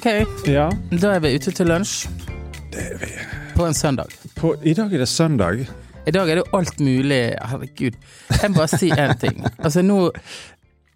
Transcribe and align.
Ok, 0.00 0.06
Ja, 0.48 0.70
da 0.96 1.10
er 1.12 1.20
vi 1.20 1.34
ute 1.36 1.52
til 1.52 1.68
lunsj 1.68 2.06
det 2.72 2.80
er 2.80 2.94
vi. 3.02 3.08
på 3.52 3.66
en 3.68 3.74
søndag. 3.74 4.08
På, 4.38 4.54
I 4.64 4.72
dag 4.72 4.94
er 4.94 5.02
det 5.02 5.08
søndag. 5.08 5.66
I 6.06 6.10
dag 6.16 6.30
er 6.30 6.38
det 6.38 6.44
jo 6.46 6.56
alt 6.56 6.80
mulig. 6.80 7.34
Herregud. 7.36 7.98
Jeg 8.30 8.50
må 8.50 8.56
bare 8.56 8.78
si 8.80 8.88
én 8.88 9.12
ting. 9.20 9.44
Altså 9.58 9.82
nå 9.84 10.10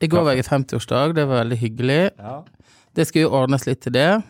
I 0.00 0.08
går 0.08 0.24
var 0.24 0.32
jeg 0.32 0.46
i 0.46 0.48
50-årsdag, 0.48 1.12
det 1.18 1.28
var 1.28 1.42
veldig 1.42 1.58
hyggelig. 1.58 1.98
Ja. 2.18 2.38
Det 2.96 3.06
skal 3.06 3.26
jo 3.26 3.34
ordnes 3.36 3.66
litt 3.66 3.82
til 3.84 3.92
det. 3.92 4.22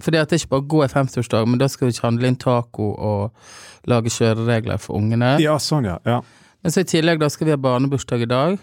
Fordi 0.00 0.16
at 0.16 0.30
det 0.30 0.38
er 0.38 0.44
ikke 0.46 0.54
bare 0.56 0.64
å 0.64 0.70
gå 0.78 0.82
i 0.86 0.90
50-årsdag, 0.96 1.46
men 1.52 1.60
da 1.60 1.68
skal 1.68 1.90
vi 1.90 1.92
ikke 1.98 2.06
handle 2.08 2.32
inn 2.32 2.40
taco 2.40 2.88
og 2.96 3.36
lage 3.84 4.08
kjøreregler 4.08 4.80
for 4.80 4.96
ungene. 4.96 5.36
ja, 5.44 5.58
sånn 5.60 5.84
ja. 5.84 6.00
ja. 6.08 6.22
Men 6.64 6.72
så 6.72 6.80
i 6.80 6.88
tillegg 6.88 7.20
da 7.20 7.28
skal 7.28 7.50
vi 7.50 7.58
ha 7.58 7.60
barnebursdag 7.60 8.24
i 8.24 8.32
dag. 8.32 8.56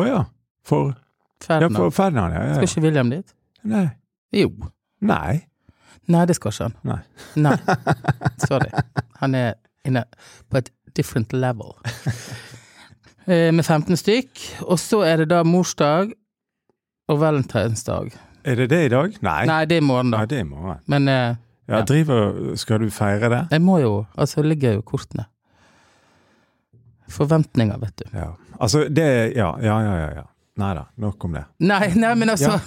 Å 0.00 0.08
ja. 0.08 0.24
For, 0.64 0.94
ja, 0.96 1.44
Ferdinand. 1.44 1.76
for 1.84 1.90
Ferdinand, 2.00 2.32
ja. 2.32 2.50
Skal 2.54 2.64
ja. 2.64 2.72
ikke 2.72 2.88
William 2.88 3.12
dit? 3.12 3.34
Nei. 3.68 3.90
Jo. 4.32 4.50
Nei. 5.00 5.40
Nei, 6.08 6.24
det 6.26 6.36
skal 6.36 6.52
ikke 6.52 6.68
han. 6.68 6.76
Nei. 6.88 7.00
Nei. 7.36 7.56
Sorry. 8.48 8.70
Han 9.20 9.34
er 9.34 9.54
inne 9.88 10.04
på 10.50 10.58
et 10.60 10.70
different 10.96 11.32
level. 11.32 11.74
Eh, 13.28 13.50
Med 13.52 13.64
15 13.64 13.96
stykk. 14.00 14.40
Og 14.68 14.78
så 14.80 15.02
er 15.04 15.22
det 15.22 15.28
da 15.30 15.42
morsdag 15.44 16.12
og 17.08 17.20
valentinsdag. 17.20 18.12
Er 18.44 18.54
det 18.56 18.70
det 18.70 18.82
i 18.86 18.88
dag? 18.92 19.16
Nei. 19.24 19.42
Nei, 19.48 19.64
det 19.68 19.76
er 19.78 19.82
i 19.82 19.86
morgen, 19.88 20.10
da. 20.12 20.22
Nei, 20.22 20.26
det 20.30 20.38
er 20.38 20.44
i 20.46 20.48
morgen. 20.48 20.80
Men 20.86 21.08
eh, 21.08 21.36
Ja, 21.68 21.78
Ja. 21.78 21.84
driver 21.84 22.54
Skal 22.56 22.80
du 22.80 22.90
feire 22.90 23.28
det? 23.28 23.40
jeg 23.50 23.60
må 23.60 23.78
jo 23.82 24.06
Altså, 24.16 24.40
det 24.42 24.48
ligger 24.54 24.72
jo 24.78 24.82
kortene. 24.82 25.26
Forventninger, 27.08 27.78
vet 27.78 27.96
du. 27.96 28.04
Ja. 28.16 28.30
Altså, 28.60 28.86
det 28.88 29.32
Ja, 29.36 29.50
ja, 29.60 29.80
ja. 29.80 29.94
ja, 29.98 30.08
ja. 30.14 30.22
Nei 30.58 30.74
da, 30.74 30.86
nok 30.96 31.24
om 31.24 31.32
det. 31.36 31.44
Nei, 31.60 31.92
nei, 31.94 32.14
men 32.14 32.28
altså 32.30 32.52
Ja. 32.56 32.58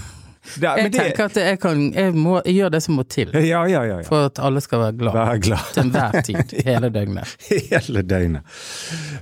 Det 0.56 0.64
Jeg 0.64 0.84
men 0.84 0.92
det- 0.92 1.02
tenker 1.02 1.26
at 1.26 1.36
jeg 1.38 1.60
kan 1.62 1.82
Jeg 1.94 2.14
må 2.16 2.42
jeg 2.46 2.56
gjør 2.56 2.72
det 2.72 2.82
som 2.84 2.96
må 2.98 3.04
til 3.08 3.30
Ja, 3.34 3.62
ja, 3.70 3.84
ja. 3.84 3.98
ja. 4.00 4.02
for 4.08 4.26
at 4.32 4.40
alle 4.40 4.62
skal 4.62 4.80
være 4.80 4.98
glad 4.98 5.14
Vær 5.14 5.38
glad 5.46 5.68
til 5.74 5.84
enhver 5.84 6.22
tid, 6.26 6.56
hele 6.68 6.90
døgnet. 6.90 7.36
hele 7.50 8.02
døgnet. 8.02 8.42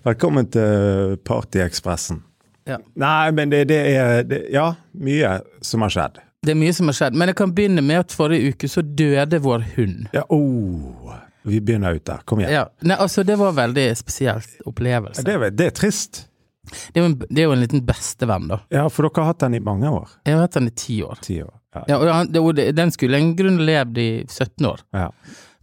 Velkommen 0.06 0.48
til 0.52 1.18
Partyekspressen. 1.28 2.22
Ja. 2.70 2.78
Nei, 2.96 3.32
men 3.32 3.50
det, 3.50 3.64
det 3.72 3.80
er 3.98 4.24
det, 4.24 4.44
Ja, 4.54 4.74
mye 4.94 5.40
som 5.66 5.82
har 5.82 5.90
skjedd. 5.94 6.20
Det 6.46 6.54
er 6.54 6.60
mye 6.60 6.74
som 6.74 6.88
har 6.88 6.96
skjedd, 6.96 7.18
men 7.20 7.28
jeg 7.34 7.36
kan 7.36 7.52
begynne 7.52 7.82
med 7.84 8.00
at 8.06 8.14
forrige 8.16 8.54
uke 8.54 8.70
så 8.72 8.80
døde 8.82 9.42
vår 9.44 9.66
hund. 9.76 10.06
Ja, 10.16 10.22
oh, 10.32 11.12
vi 11.44 11.60
begynner 11.60 11.98
ut 11.98 12.06
der. 12.08 12.22
Kom 12.30 12.40
igjen. 12.40 12.54
Ja, 12.54 12.66
nei, 12.86 12.96
altså 12.96 13.26
Det 13.28 13.36
var 13.40 13.50
en 13.52 13.58
veldig 13.58 13.88
spesiell 14.00 14.40
opplevelse. 14.70 15.26
Det, 15.28 15.36
det 15.58 15.66
er 15.68 15.76
trist. 15.76 16.29
Det 16.70 17.02
er, 17.02 17.06
en, 17.06 17.18
det 17.28 17.44
er 17.44 17.48
jo 17.50 17.56
en 17.56 17.64
liten 17.64 17.86
bestevenn, 17.88 18.48
da. 18.52 18.60
Ja, 18.74 18.88
for 18.94 19.08
dere 19.08 19.24
har 19.24 19.34
hatt 19.34 19.44
den 19.46 19.58
i 19.58 19.64
mange 19.64 19.90
år. 19.92 20.10
Jeg 20.28 20.38
har 20.38 20.46
hatt 20.46 20.58
den 20.58 20.70
i 20.72 20.76
ti 20.78 21.00
år. 21.06 21.22
Ti 21.26 21.42
år. 21.44 21.54
Ja. 21.76 21.84
Ja, 21.88 21.98
og 22.00 22.38
og 22.42 22.56
det, 22.58 22.72
Den 22.78 22.92
skulle 22.92 23.20
en 23.20 23.36
grunn 23.38 23.60
levd 23.66 24.00
i 24.02 24.10
17 24.26 24.66
år, 24.66 24.84
ja. 24.96 25.10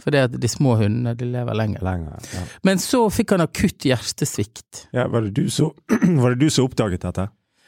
For 0.02 0.14
det 0.14 0.20
at 0.28 0.34
de 0.38 0.48
små 0.50 0.76
hundene 0.78 1.16
de 1.18 1.26
lever 1.26 1.56
lenger. 1.56 1.82
Lenger. 1.82 2.26
Ja. 2.34 2.42
Men 2.68 2.78
så 2.78 3.06
fikk 3.10 3.32
han 3.34 3.42
akutt 3.42 3.86
hjertesvikt. 3.88 4.84
ja 4.94 5.06
var, 5.10 5.24
det 5.24 5.32
du 5.34 5.50
som, 5.50 5.72
var 6.22 6.34
det 6.34 6.44
du 6.44 6.52
som 6.52 6.68
oppdaget 6.68 7.02
dette? 7.02 7.24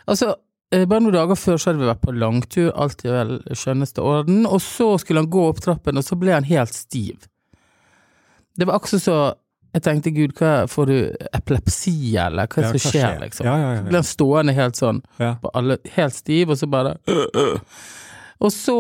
Altså, 0.07 0.35
eh, 0.71 0.85
bare 0.87 1.03
noen 1.03 1.17
dager 1.17 1.41
før 1.41 1.59
så 1.59 1.71
hadde 1.71 1.83
vi 1.83 1.89
vært 1.89 2.05
på 2.05 2.15
langtur, 2.15 2.69
alt 2.77 3.03
i 3.03 3.11
vel 3.11 3.41
skjønneste 3.51 4.05
orden, 4.05 4.45
og 4.47 4.61
så 4.63 4.93
skulle 5.03 5.25
han 5.25 5.33
gå 5.33 5.49
opp 5.49 5.65
trappen, 5.65 5.99
og 5.99 6.07
så 6.07 6.21
ble 6.21 6.37
han 6.37 6.47
helt 6.47 6.77
stiv. 6.77 7.27
Det 8.59 8.69
var 8.69 8.79
akkurat 8.79 9.03
så 9.03 9.19
Jeg 9.77 9.85
tenkte 9.85 10.13
gud, 10.17 10.33
hva 10.39 10.53
får 10.71 10.87
du 10.89 10.97
epilepsi, 11.37 12.17
eller 12.17 12.49
hva 12.49 12.63
er 12.63 12.67
Ja, 12.67 12.71
som 12.73 12.81
skjer, 12.81 13.03
skjer, 13.05 13.19
liksom? 13.27 13.47
Ja, 13.47 13.57
ja, 13.59 13.69
ja, 13.69 13.81
ja. 13.83 13.87
Blir 13.91 14.07
stående 14.09 14.55
helt 14.57 14.79
sånn, 14.81 15.03
alle, 15.53 15.77
helt 15.97 16.17
stiv, 16.17 16.55
og 16.55 16.61
så 16.61 16.69
bare 16.71 16.97
øh, 17.11 17.27
øh. 17.37 17.59
Og 18.41 18.55
så 18.55 18.79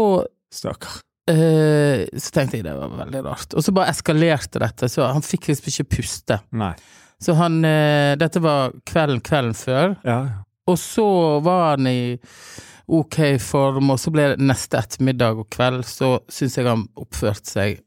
Stakkar. 0.54 1.02
Øh, 1.28 2.06
Så 2.16 2.30
tenkte 2.32 2.56
jeg 2.56 2.64
det 2.64 2.72
var 2.72 2.94
veldig 3.04 3.20
rart. 3.26 3.52
Og 3.52 3.64
så 3.64 3.72
bare 3.76 3.92
eskalerte 3.92 4.62
dette, 4.62 4.88
så 4.88 5.10
han 5.12 5.24
fikk 5.24 5.50
liksom 5.50 5.68
ikke 5.68 5.96
puste. 5.98 6.38
Nei. 6.56 6.72
Så 7.20 7.34
han 7.36 7.58
eh, 7.66 8.14
Dette 8.16 8.40
var 8.40 8.72
kvelden 8.88 9.20
kvelden 9.20 9.54
før. 9.58 9.96
Ja. 10.06 10.20
Og 10.68 10.78
så 10.80 11.04
var 11.44 11.74
han 11.74 11.88
i 11.90 12.16
ok 12.88 13.18
form, 13.44 13.90
og 13.92 14.00
så 14.00 14.12
ble 14.14 14.30
det 14.32 14.44
neste 14.48 14.78
ettermiddag 14.80 15.42
og 15.42 15.50
kveld, 15.52 15.82
så 15.84 16.14
syns 16.32 16.56
jeg 16.56 16.68
han 16.68 16.86
oppførte 16.96 17.50
seg 17.50 17.82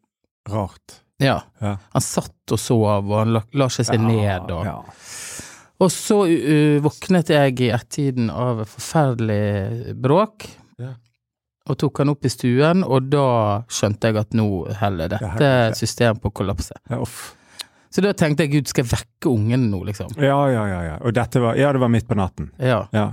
Rart. 0.50 1.00
Ja. 1.22 1.38
Ja. 1.62 1.76
Han 1.94 2.04
satt 2.06 2.52
og 2.56 2.60
sov, 2.60 3.06
og 3.06 3.14
han 3.20 3.36
la, 3.38 3.42
la 3.54 3.68
seg 3.72 3.88
seg 3.92 4.02
ned, 4.04 4.50
og 4.52 4.66
Ja. 4.68 4.80
Og 5.82 5.90
så 5.90 6.20
uh, 6.30 6.78
våknet 6.86 7.32
jeg 7.34 7.56
i 7.66 7.72
ett-tiden 7.74 8.28
av 8.30 8.60
forferdelig 8.70 9.96
bråk. 9.98 10.46
Ja. 10.78 10.92
Og 11.70 11.78
tok 11.82 12.02
han 12.04 12.12
opp 12.14 12.26
i 12.26 12.30
stuen, 12.30 12.84
og 12.86 13.08
da 13.10 13.24
skjønte 13.70 14.12
jeg 14.12 14.20
at 14.22 14.36
nå 14.38 14.46
heller 14.78 15.10
dette 15.10 15.50
systemet 15.80 16.22
på 16.22 16.30
å 16.30 16.36
kollapse. 16.42 16.78
Ja. 16.90 17.00
Så 17.92 18.04
da 18.06 18.14
tenkte 18.18 18.46
jeg 18.46 18.52
gud, 18.54 18.70
skal 18.70 18.86
jeg 18.86 18.92
vekke 18.94 19.32
ungen 19.34 19.66
nå, 19.72 19.82
liksom? 19.90 20.14
ja, 20.22 20.38
ja, 20.54 20.68
ja, 20.70 20.84
ja. 20.92 20.94
Og 21.02 21.14
dette 21.18 21.42
var 21.44 21.58
Ja, 21.60 21.72
det 21.74 21.82
var 21.82 21.90
midt 21.92 22.08
på 22.08 22.16
natten. 22.20 22.52
Ja. 22.62 22.84
Ja. 22.96 23.08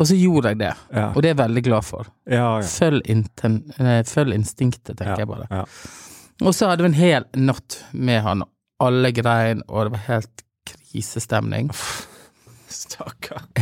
Og 0.00 0.06
så 0.08 0.14
gjorde 0.16 0.54
jeg 0.54 0.60
det, 0.62 0.70
Ja, 0.94 1.10
og 1.12 1.18
det 1.20 1.28
er 1.28 1.34
jeg 1.34 1.40
veldig 1.42 1.62
glad 1.66 1.84
for. 1.84 2.06
ja. 2.30 2.46
ja. 2.62 2.68
Følg, 2.78 3.02
inten, 3.10 3.58
nei, 3.78 3.98
følg 4.08 4.38
instinktet, 4.38 4.94
tenker 4.96 5.26
jeg 5.26 5.28
bare. 5.34 5.50
ja. 5.50 5.64
Og 6.40 6.54
så 6.56 6.70
hadde 6.70 6.84
vi 6.86 6.90
en 6.92 6.96
hel 6.98 7.26
natt 7.36 7.80
med 7.92 8.22
han, 8.24 8.42
og 8.46 8.86
alle 8.86 9.10
grein, 9.12 9.60
og 9.68 9.86
det 9.88 9.92
var 9.98 10.04
helt 10.06 10.44
krisestemning. 10.70 11.68
Stakkar. 12.70 13.44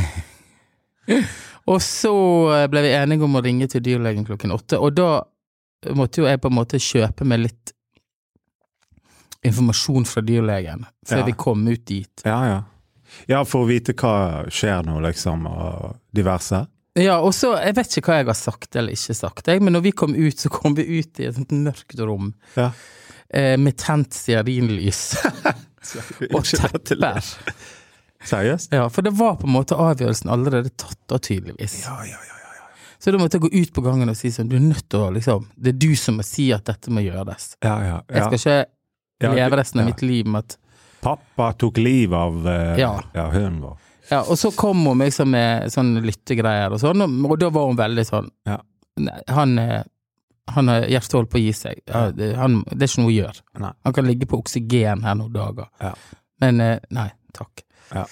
Og 1.69 1.83
så 1.85 2.11
eh, 2.55 2.67
ble 2.73 2.81
vi 2.85 2.91
enige 2.97 3.25
om 3.27 3.35
å 3.37 3.43
ringe 3.45 3.67
til 3.69 3.83
dyrlegen 3.85 4.25
klokken 4.25 4.53
åtte, 4.55 4.79
og 4.81 4.95
da 4.97 5.09
måtte 5.97 6.23
jo 6.23 6.29
jeg 6.29 6.41
på 6.41 6.49
en 6.49 6.57
måte 6.57 6.81
kjøpe 6.81 7.27
meg 7.29 7.43
litt 7.43 7.73
informasjon 9.45 10.07
fra 10.09 10.23
dyrlegen, 10.25 10.87
før 11.07 11.19
Ja. 11.23 11.25
vi 11.29 11.33
kom 11.33 11.67
ut 11.69 11.85
dit. 11.87 12.23
Ja, 12.25 12.39
ja. 12.47 12.63
Ja, 13.29 13.43
for 13.45 13.65
å 13.65 13.69
vite 13.69 13.93
hva 13.97 14.45
skjer 14.53 14.85
nå, 14.85 14.99
liksom, 15.05 15.47
og 15.49 15.97
diverse. 16.13 16.67
Ja, 16.99 17.19
og 17.23 17.31
så, 17.37 17.53
jeg 17.63 17.77
vet 17.79 17.97
ikke 18.01 18.11
hva 18.11 18.17
jeg 18.23 18.27
har 18.31 18.39
sagt 18.39 18.77
eller 18.81 18.95
ikke 18.97 19.15
sagt, 19.15 19.47
jeg, 19.53 19.63
men 19.63 19.77
når 19.77 19.85
vi 19.85 19.93
kom 19.95 20.15
ut, 20.17 20.39
så 20.41 20.51
kom 20.51 20.75
vi 20.79 20.85
ut 20.99 21.21
i 21.23 21.29
et 21.29 21.37
sånt 21.37 21.53
mørkt 21.55 22.01
rom 22.03 22.33
Ja. 22.57 22.71
eh, 23.31 23.55
med 23.61 23.77
tent 23.79 24.17
stearinlys 24.17 25.03
og 26.35 26.43
tepper. 26.49 27.21
Seriøst? 28.29 28.73
Ja, 28.75 28.89
for 28.91 29.07
det 29.07 29.13
var 29.15 29.37
på 29.39 29.47
en 29.47 29.55
måte 29.55 29.77
avgjørelsen 29.79 30.31
allerede 30.33 30.73
tatt 30.75 30.99
da, 31.09 31.21
tydeligvis. 31.23 31.77
Ja, 31.87 32.01
ja, 32.09 32.19
ja. 32.19 32.39
ja. 32.59 32.67
Så 32.99 33.13
da 33.15 33.21
måtte 33.23 33.39
jeg 33.39 33.45
gå 33.47 33.53
ut 33.63 33.73
på 33.77 33.85
gangen 33.87 34.11
og 34.11 34.17
si 34.19 34.33
sånn, 34.35 34.49
du 34.51 34.57
er 34.59 34.65
nødt 34.65 34.89
til 34.91 35.05
å 35.07 35.11
liksom, 35.15 35.47
det 35.55 35.77
er 35.77 35.79
du 35.85 35.93
som 35.97 36.19
må 36.19 36.27
si 36.27 36.49
at 36.57 36.67
dette 36.67 36.91
må 36.91 37.05
gjøres. 37.07 37.53
ja, 37.63 37.77
ja, 37.87 38.01
Jeg 38.11 38.41
skal 38.41 38.41
ikke 38.43 39.35
leve 39.39 39.61
resten 39.63 39.81
av 39.83 39.87
ja. 39.87 39.93
mitt 39.93 40.03
liv 40.03 40.27
med 40.27 40.43
at 40.49 40.59
Pappa 40.99 41.53
tok 41.55 41.77
livet 41.79 42.19
av 42.19 42.49
Ja. 42.81 42.91
ja, 43.15 43.29
hunden 43.31 43.61
vår. 43.63 43.77
Ja, 44.11 44.23
og 44.25 44.39
så 44.41 44.51
kom 44.57 44.85
hun 44.89 45.03
liksom 45.05 45.31
med 45.35 45.69
sånne 45.73 46.01
lyttegreier 46.05 46.73
og 46.73 46.81
sånn, 46.81 47.03
og, 47.05 47.35
da 47.41 47.51
var 47.53 47.67
hun 47.69 47.77
veldig 47.79 48.05
sånn 48.09 48.31
Ja. 48.49 48.59
Han 49.35 49.59
eh, 49.63 49.83
han 50.49 50.69
har 50.73 50.87
hjertet 50.89 51.13
holdt 51.13 51.29
på 51.29 51.37
å 51.37 51.43
gi 51.43 51.51
seg. 51.53 51.83
Ja, 51.93 52.07
det, 52.11 52.31
han, 52.41 52.63
det 52.73 52.87
er 52.87 52.89
ikke 52.89 53.03
noe 53.03 53.11
å 53.11 53.17
gjøre. 53.19 53.43
Nei. 53.61 53.71
Han 53.85 53.93
kan 53.99 54.07
ligge 54.09 54.25
på 54.31 54.39
oksygen 54.41 55.03
her 55.05 55.19
noen 55.19 55.35
dager. 55.35 55.67
Ja. 55.85 55.91
Men 56.41 56.61
eh, 56.65 56.79
nei, 56.97 57.11
takk. 57.37 57.61
Ja. 57.93 58.07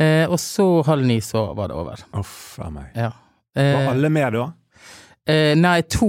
Eh, 0.00 0.24
og 0.32 0.38
så 0.40 0.64
halv 0.88 1.04
ni 1.04 1.18
så 1.20 1.42
var 1.58 1.68
det 1.68 1.76
over. 1.76 2.00
Uff 2.16 2.56
a 2.64 2.70
meg. 2.72 2.88
Ja. 2.96 3.10
Var 3.52 3.68
Eh, 3.84 3.90
alle 3.92 4.08
med 4.10 4.32
da? 4.34 4.46
eh, 5.28 5.52
nei, 5.60 5.76
to 5.92 6.08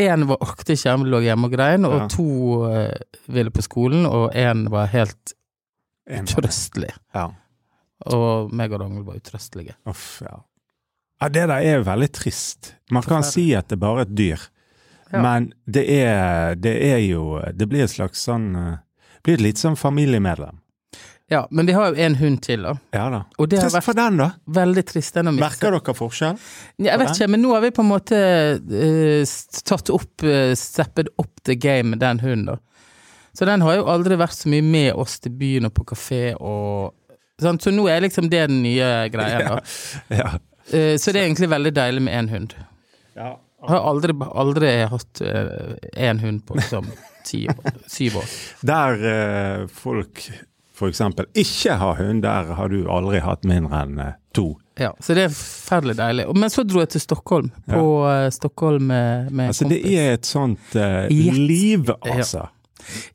Én 0.00 0.22
orket 0.30 0.70
ikke, 0.76 0.92
han 0.94 1.08
lå 1.12 1.18
hjemme 1.24 1.48
og 1.48 1.52
grein, 1.56 1.84
og 1.88 2.04
to 2.12 2.26
eh, 2.70 2.92
ville 3.32 3.50
på 3.52 3.64
skolen, 3.64 4.04
og 4.08 4.36
én 4.36 4.66
var 4.72 4.92
helt 4.92 5.32
En 6.08 6.28
utrøstelig. 6.28 6.92
Ja. 7.16 7.26
Og 8.06 8.52
meg 8.56 8.72
og 8.72 8.80
Ragnhild 8.80 9.04
var 9.04 9.18
utrøstelige. 9.20 9.74
Uff, 9.90 10.22
ja. 10.24 10.38
ja. 11.20 11.28
Det 11.28 11.42
der 11.50 11.58
er 11.58 11.76
jo 11.80 11.84
veldig 11.90 12.08
trist. 12.16 12.74
Man 12.90 13.04
kan 13.04 13.22
si 13.26 13.50
at 13.54 13.68
det 13.68 13.76
er 13.76 13.84
bare 13.84 14.06
et 14.08 14.16
dyr, 14.16 14.48
Ja. 15.10 15.18
men 15.24 15.52
det 15.66 15.82
er, 15.90 16.54
det 16.54 16.76
er 16.86 16.98
jo 17.02 17.40
Det 17.52 17.66
blir 17.66 17.82
et 17.82 17.90
slags 17.90 18.20
sånn 18.22 18.52
Det 18.54 19.22
Blir 19.26 19.34
et 19.34 19.40
litt 19.42 19.58
sånn 19.58 19.74
familiemedlem. 19.76 20.60
Ja, 21.30 21.46
men 21.50 21.66
vi 21.66 21.72
har 21.72 21.90
jo 21.90 21.94
en 22.02 22.14
hund 22.18 22.40
til, 22.42 22.62
da. 22.62 22.72
Ja 22.94 23.04
da. 23.10 23.20
Og 23.38 23.48
det 23.50 23.58
har 23.60 23.68
Trist 23.68 23.76
vært 23.76 23.86
for 23.86 23.98
den, 23.98 24.16
da. 24.18 24.30
veldig 24.50 24.82
trist. 24.88 25.14
Den 25.14 25.28
å 25.30 25.34
miste. 25.34 25.44
Merker 25.44 25.76
dere 25.76 25.94
forskjell? 25.94 26.38
Ja, 26.78 26.86
jeg 26.88 26.98
vet 26.98 27.06
den? 27.10 27.14
ikke, 27.20 27.28
men 27.30 27.42
nå 27.44 27.52
har 27.54 27.62
vi 27.62 27.70
på 27.76 27.84
en 27.84 27.90
måte 27.90 28.18
uh, 28.58 29.34
tatt 29.70 29.92
opp, 29.94 30.24
uh, 30.26 30.54
steppet 30.58 31.12
opp 31.22 31.44
the 31.46 31.54
game 31.54 31.92
med 31.92 32.02
den 32.02 32.18
hunden, 32.24 32.46
da. 32.54 32.56
Så 33.36 33.46
den 33.46 33.62
har 33.62 33.76
jo 33.78 33.86
aldri 33.86 34.16
vært 34.18 34.34
så 34.34 34.50
mye 34.50 34.64
med 34.66 34.94
oss 34.98 35.20
til 35.22 35.30
byen 35.38 35.68
og 35.68 35.74
på 35.76 35.84
kafé 35.92 36.22
og 36.34 36.96
sant? 37.44 37.62
Så 37.64 37.72
nå 37.74 37.86
er 37.90 38.04
liksom 38.04 38.30
det 38.32 38.46
den 38.50 38.62
nye 38.64 38.90
greia, 39.12 39.44
da. 39.46 39.60
Ja. 40.20 40.32
Eh, 40.70 40.96
så 41.00 41.12
det 41.12 41.20
er 41.22 41.28
egentlig 41.28 41.50
veldig 41.50 41.72
deilig 41.76 42.02
med 42.06 42.18
én 42.18 42.32
hund. 42.34 42.58
ja. 43.18 43.36
Jeg 43.60 43.74
har 43.74 43.82
aldri, 43.90 44.14
aldri 44.40 44.68
hatt 44.88 45.20
én 45.20 46.20
hund 46.22 46.38
på 46.48 46.54
liksom 46.56 46.86
ti 47.28 47.42
år, 47.52 47.74
syv 47.92 48.16
år. 48.22 48.30
Der 48.64 49.02
eh, 49.10 49.66
folk 49.68 50.22
for 50.80 50.88
eksempel 50.88 51.28
ikke 51.36 51.76
har 51.76 51.98
hund, 51.98 52.22
der 52.24 52.54
har 52.56 52.72
du 52.72 52.86
aldri 52.88 53.20
hatt 53.20 53.44
mindre 53.48 53.82
enn 53.84 53.98
eh, 54.00 54.14
to. 54.36 54.54
Ja, 54.80 54.94
så 55.02 55.12
det 55.16 55.26
er 55.26 55.34
forferdelig 55.34 55.98
deilig. 55.98 56.24
Men 56.40 56.52
så 56.52 56.64
dro 56.64 56.80
jeg 56.80 56.94
til 56.94 57.02
Stockholm, 57.04 57.50
på 57.68 57.82
ja. 58.08 58.30
Stockholm 58.32 58.88
med, 58.88 59.28
med 59.28 59.52
Altså, 59.52 59.66
en 59.66 59.74
det 59.74 59.82
er 59.92 60.14
et 60.16 60.28
sånt 60.28 60.76
eh, 60.80 61.10
liv, 61.36 61.92
altså. 62.00 62.46
I 62.48 62.59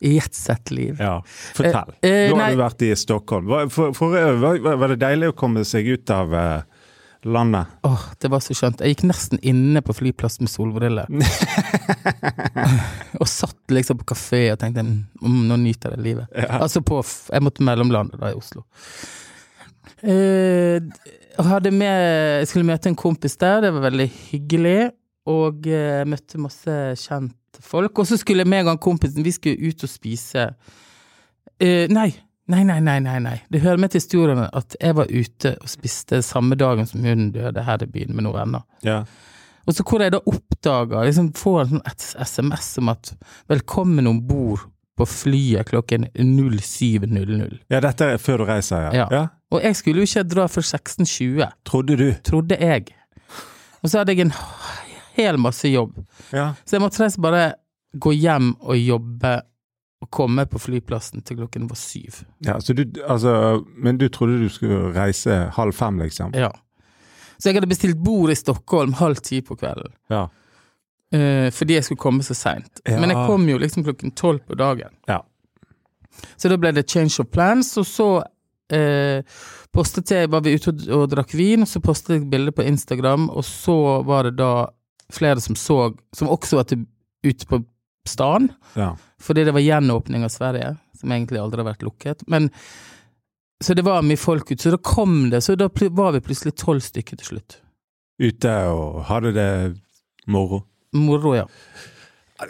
ett 0.00 0.34
sett 0.34 0.70
liv. 0.70 0.96
Ja. 1.00 1.22
Fortell. 1.54 1.94
Eh, 2.02 2.10
eh, 2.10 2.30
Nå 2.30 2.38
har 2.38 2.46
nei. 2.46 2.54
du 2.54 2.62
vært 2.62 2.86
i 2.86 2.92
Stockholm. 2.98 3.46
Var, 3.50 3.68
for, 3.72 3.94
for, 3.96 4.16
var, 4.42 4.58
var 4.76 4.94
det 4.94 5.00
deilig 5.02 5.32
å 5.32 5.36
komme 5.38 5.64
seg 5.68 5.88
ut 5.96 6.12
av 6.14 6.34
eh, 6.34 6.86
landet? 7.26 7.66
Åh, 7.86 8.06
det 8.22 8.30
var 8.32 8.44
så 8.44 8.56
skjønt. 8.56 8.82
Jeg 8.82 8.96
gikk 8.96 9.06
nesten 9.10 9.42
inne 9.46 9.82
på 9.84 9.94
flyplassen 9.96 10.46
med 10.46 10.52
solbriller. 10.52 11.10
og 13.20 13.28
satt 13.30 13.74
liksom 13.74 14.00
på 14.02 14.10
kafé 14.12 14.42
og 14.54 14.60
tenkte 14.62 14.84
mm, 14.86 15.42
nå 15.50 15.60
nyter 15.62 15.96
jeg 15.96 16.04
livet. 16.10 16.32
Ja. 16.34 16.60
Altså 16.62 16.82
på 16.86 17.02
Jeg 17.02 17.44
måtte 17.44 17.66
mellomlande 17.66 18.20
da 18.20 18.32
i 18.32 18.38
Oslo. 18.38 18.66
Eh, 20.02 20.82
hadde 21.46 21.72
med 21.72 22.40
Jeg 22.42 22.48
skulle 22.50 22.68
møte 22.68 22.90
en 22.90 22.98
kompis 22.98 23.36
der, 23.40 23.62
det 23.64 23.74
var 23.74 23.88
veldig 23.88 24.08
hyggelig. 24.30 24.78
Og 25.26 25.66
eh, 25.66 26.04
møtte 26.06 26.38
masse 26.38 26.74
kjente 27.56 27.62
folk. 27.68 27.98
Og 27.98 28.06
så 28.06 28.16
skulle 28.18 28.44
meg 28.46 28.66
og 28.66 28.80
kompisen 28.80 29.24
Vi 29.24 29.32
skulle 29.32 29.68
ut 29.70 29.82
og 29.82 29.88
spise. 29.90 30.50
Eh, 31.60 31.88
nei. 31.88 32.12
Nei, 32.48 32.62
nei, 32.62 32.78
nei, 32.80 33.00
nei, 33.00 33.18
nei. 33.18 33.40
Det 33.50 33.60
hører 33.60 33.76
med 33.78 33.90
til 33.90 33.98
historien 33.98 34.38
at 34.38 34.76
jeg 34.80 34.94
var 34.94 35.06
ute 35.10 35.56
og 35.60 35.68
spiste 35.68 36.20
samme 36.22 36.54
dagen 36.54 36.86
som 36.86 37.02
hun 37.02 37.32
døde 37.34 37.62
her 37.66 37.82
i 37.82 37.86
byen 37.90 38.14
med 38.14 38.22
noen 38.22 38.36
venner. 38.38 38.62
Ja. 38.84 39.00
Og 39.66 39.74
så 39.74 39.82
hvor 39.82 40.00
jeg 40.00 40.12
da 40.12 40.20
oppdager, 40.22 41.02
liksom 41.08 41.32
får 41.34 41.60
en 41.64 41.68
sånn 41.72 42.22
SMS 42.22 42.78
om 42.78 42.88
at 42.88 43.16
'velkommen 43.48 44.06
om 44.06 44.20
bord 44.28 44.60
på 44.96 45.04
flyet 45.04 45.66
klokken 45.66 46.06
07.00'. 46.14 47.58
ja, 47.68 47.80
dette 47.80 48.04
er 48.04 48.16
før 48.16 48.38
du 48.38 48.44
reiser, 48.44 48.94
ja. 48.94 49.08
Ja. 49.10 49.26
Og 49.50 49.62
jeg 49.62 49.76
skulle 49.76 49.96
jo 49.98 50.02
ikke 50.06 50.22
dra 50.22 50.46
før 50.46 50.62
16.20, 50.62 51.50
Trodde 51.64 51.96
du? 51.96 52.14
trodde 52.22 52.56
jeg. 52.60 52.86
Og 53.82 53.90
så 53.90 53.98
hadde 53.98 54.12
jeg 54.12 54.20
en 54.20 54.32
hel 55.16 55.38
masse 55.40 55.68
jobb. 55.68 55.98
Ja. 56.30 56.52
Så 56.64 56.76
jeg 56.76 56.84
måtte 56.84 57.02
reise 57.02 57.22
bare 57.22 57.44
gå 57.96 58.12
hjem 58.12 58.54
og 58.60 58.78
jobbe 58.78 59.34
og 60.04 60.10
komme 60.12 60.44
på 60.46 60.60
flyplassen 60.60 61.24
til 61.24 61.38
klokken 61.40 61.68
var 61.70 61.78
syv. 61.80 62.20
ja 62.44 62.58
så 62.60 62.74
du, 62.76 62.84
altså, 63.08 63.64
men 63.76 63.98
du 63.98 64.08
trodde 64.12 64.42
du 64.42 64.48
skulle 64.52 64.92
reise 64.94 65.46
halv 65.56 65.72
fem, 65.72 66.02
liksom? 66.04 66.34
Ja. 66.36 66.50
Så 67.38 67.48
jeg 67.48 67.56
hadde 67.56 67.70
bestilt 67.70 67.96
bord 68.04 68.32
i 68.32 68.36
Stockholm 68.36 68.92
halv 69.00 69.16
ti 69.24 69.40
på 69.44 69.56
kvelden. 69.56 69.92
Ja. 70.12 70.26
Uh, 71.14 71.48
fordi 71.54 71.76
jeg 71.78 71.86
skulle 71.86 72.02
komme 72.02 72.24
så 72.26 72.34
seint. 72.34 72.80
Ja. 72.84 73.00
Men 73.00 73.12
jeg 73.12 73.26
kom 73.28 73.48
jo 73.48 73.58
liksom 73.60 73.84
klokken 73.86 74.12
tolv 74.16 74.44
på 74.46 74.56
dagen. 74.58 74.92
Ja. 75.08 75.22
Så 76.36 76.48
da 76.48 76.58
ble 76.60 76.72
det 76.76 76.88
change 76.90 77.20
of 77.20 77.30
plans, 77.32 77.74
og 77.76 77.86
så 77.86 78.08
eh, 78.72 79.20
postet 79.74 80.10
jeg 80.10 80.30
Var 80.32 80.44
vi 80.44 80.54
ute 80.56 80.72
og, 80.72 80.86
og 80.96 81.10
drakk 81.12 81.34
vin, 81.36 81.66
og 81.66 81.70
så 81.70 81.82
postet 81.84 82.16
jeg 82.16 82.30
bilde 82.32 82.54
på 82.56 82.64
Instagram, 82.64 83.28
og 83.30 83.44
så 83.44 83.76
var 84.06 84.30
det 84.30 84.38
da 84.40 84.68
flere 85.12 85.40
som 85.40 85.56
så 85.56 85.94
Som 86.16 86.28
også 86.32 86.56
var 86.56 86.66
ute 87.26 87.46
på 87.46 87.60
stan, 88.06 88.48
ja. 88.74 88.92
fordi 89.20 89.44
det 89.44 89.52
var 89.52 89.60
gjenåpning 89.64 90.24
av 90.24 90.30
Sverige, 90.30 90.76
som 91.00 91.10
egentlig 91.12 91.40
aldri 91.42 91.58
har 91.62 91.72
vært 91.72 91.82
lukket. 91.82 92.22
Men 92.30 92.50
Så 93.60 93.74
det 93.74 93.82
var 93.86 94.02
mye 94.04 94.20
folk 94.20 94.50
ute, 94.52 94.60
så 94.62 94.70
da 94.74 94.78
kom 94.78 95.30
det, 95.30 95.40
så 95.42 95.54
da 95.56 95.70
var 95.90 96.12
vi 96.12 96.20
plutselig 96.20 96.54
tolv 96.60 96.80
stykker 96.84 97.16
til 97.16 97.26
slutt. 97.26 97.56
Ute 98.20 98.52
og 98.68 99.02
hadde 99.08 99.32
det 99.32 99.48
moro. 100.28 100.62
Moro, 100.92 101.34
ja. 101.34 101.46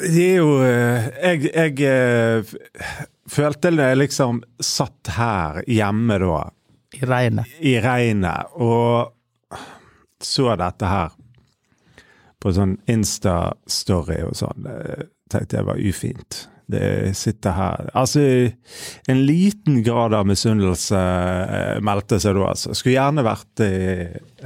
Det 0.01 0.11
er 0.19 0.37
jo 0.41 0.49
eh, 0.67 1.07
Jeg, 1.23 1.53
jeg 1.55 1.87
eh, 1.87 2.57
følte 3.31 3.71
det 3.71 3.93
liksom 4.01 4.43
satt 4.61 5.13
her 5.15 5.63
hjemme 5.71 6.19
da, 6.19 6.41
I 6.99 7.05
regnet. 7.07 7.47
i 7.61 7.77
regnet, 7.81 8.51
og 8.59 9.13
så 10.23 10.57
dette 10.59 10.91
her 10.91 11.15
på 12.47 12.55
sånn 12.55 12.77
Insta-story 12.91 14.21
og 14.27 14.37
sånn. 14.39 14.67
Det 14.67 15.09
tenkte 15.33 15.59
jeg 15.59 15.67
var 15.67 15.81
ufint. 15.83 16.45
Det 16.67 17.15
sitter 17.15 17.55
her 17.55 17.91
Altså, 17.95 18.21
en 19.07 19.21
liten 19.27 19.85
grad 19.87 20.15
av 20.19 20.27
misunnelse 20.27 20.99
eh, 20.99 21.77
meldte 21.87 22.19
seg 22.23 22.35
da, 22.35 22.49
altså. 22.51 22.75
Skulle 22.75 22.97
gjerne 22.97 23.23
vært 23.27 23.63
i 23.63 23.77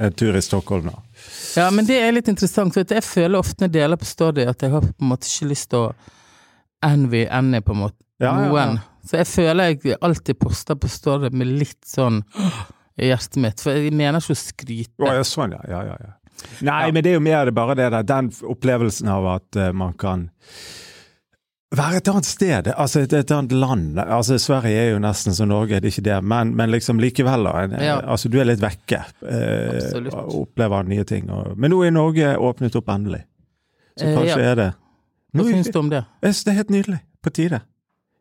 en 0.05 0.13
tur 0.17 0.37
i 0.37 0.43
Stockholm, 0.45 0.91
nå. 0.91 0.99
Ja, 1.57 1.71
men 1.73 1.89
det 1.89 1.97
er 2.01 2.13
litt 2.13 2.29
interessant, 2.29 2.75
for 2.75 2.85
jeg 2.85 3.05
føler 3.05 3.41
ofte 3.41 3.63
når 3.63 3.71
jeg 3.71 3.77
deler 3.79 4.01
på 4.01 4.09
story 4.09 4.45
at 4.49 4.61
jeg 4.61 4.73
har 4.73 4.85
på 4.85 4.93
en 5.01 5.11
måte 5.13 5.29
ikke 5.29 5.49
lyst 5.49 5.71
til 5.73 5.87
å 5.87 5.89
envy 6.85 7.25
Annie, 7.29 7.65
på 7.65 7.73
en 7.73 7.83
måte. 7.87 7.99
Ja, 8.21 8.35
ja, 8.37 8.45
ja. 8.45 8.49
Noen. 8.53 8.79
Så 9.01 9.17
jeg 9.17 9.29
føler 9.31 9.71
jeg 9.71 9.97
alltid 10.05 10.37
poster 10.37 10.77
på 10.77 10.89
story 10.93 11.31
med 11.33 11.49
litt 11.49 11.81
sånn 11.89 12.21
i 13.01 13.09
hjertet 13.09 13.41
mitt, 13.41 13.61
for 13.63 13.73
jeg 13.73 13.93
mener 13.97 14.21
ikke 14.21 14.37
å 14.37 14.41
skryte. 14.43 14.97
Å, 15.01 15.13
ja, 15.17 15.25
sånn, 15.25 15.57
ja. 15.57 15.61
ja, 15.73 15.81
ja, 15.89 16.11
ja. 16.61 16.65
Nei, 16.67 16.91
men 16.91 17.03
det 17.03 17.11
er 17.11 17.17
jo 17.19 17.23
mer 17.25 17.51
bare 17.51 17.75
det 17.75 17.89
der, 17.91 18.03
den 18.03 18.31
opplevelsen 18.43 19.07
av 19.11 19.27
at 19.35 19.55
uh, 19.59 19.71
man 19.73 19.93
kan 19.99 20.29
være 21.71 22.01
et 22.01 22.09
annet 22.11 22.27
sted, 22.27 22.67
altså 22.75 22.99
et, 23.05 23.13
et 23.15 23.31
annet 23.31 23.53
land. 23.55 23.99
Altså 24.03 24.35
Sverige 24.41 24.75
er 24.81 24.89
jo 24.91 24.99
nesten 24.99 25.33
som 25.33 25.47
Norge, 25.47 25.77
det 25.79 25.87
er 25.87 25.93
ikke 25.93 26.03
det, 26.09 26.17
men, 26.27 26.51
men 26.59 26.71
liksom 26.73 26.99
likevel. 26.99 27.47
En- 27.47 27.77
Ja. 27.79 27.99
Altså 28.03 28.29
Du 28.29 28.39
er 28.41 28.45
litt 28.49 28.59
vekke. 28.61 28.99
Eh, 29.23 29.69
Absolutt. 29.77 30.13
og 30.13 30.35
opplever 30.41 30.83
nye 30.83 31.03
ting. 31.07 31.29
Og, 31.31 31.53
men 31.57 31.71
nå 31.71 31.79
er 31.87 31.91
Norge 31.95 32.33
åpnet 32.37 32.75
opp 32.75 32.89
endelig. 32.91 33.23
Så 33.97 34.05
Eh, 34.07 34.15
kanskje 34.17 34.39
ja. 34.41 34.51
er 34.51 34.55
det 34.55 34.69
Hva 35.33 35.43
syns 35.47 35.71
du 35.71 35.79
om 35.79 35.89
det? 35.89 36.03
Jeg 36.21 36.33
synes 36.33 36.43
det 36.43 36.51
er 36.51 36.57
helt 36.59 36.69
nydelig. 36.75 36.99
På 37.23 37.29
tide. 37.29 37.61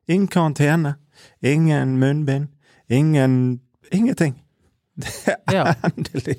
Ingen 0.09 0.29
karantene. 0.29 0.95
Ingen 1.43 1.99
munnbind. 1.99 2.49
Ingen 2.89 3.61
Ingenting. 3.93 4.37
Det 5.01 5.35
er 5.35 5.55
Ja. 5.55 5.75
endelig. 5.89 6.37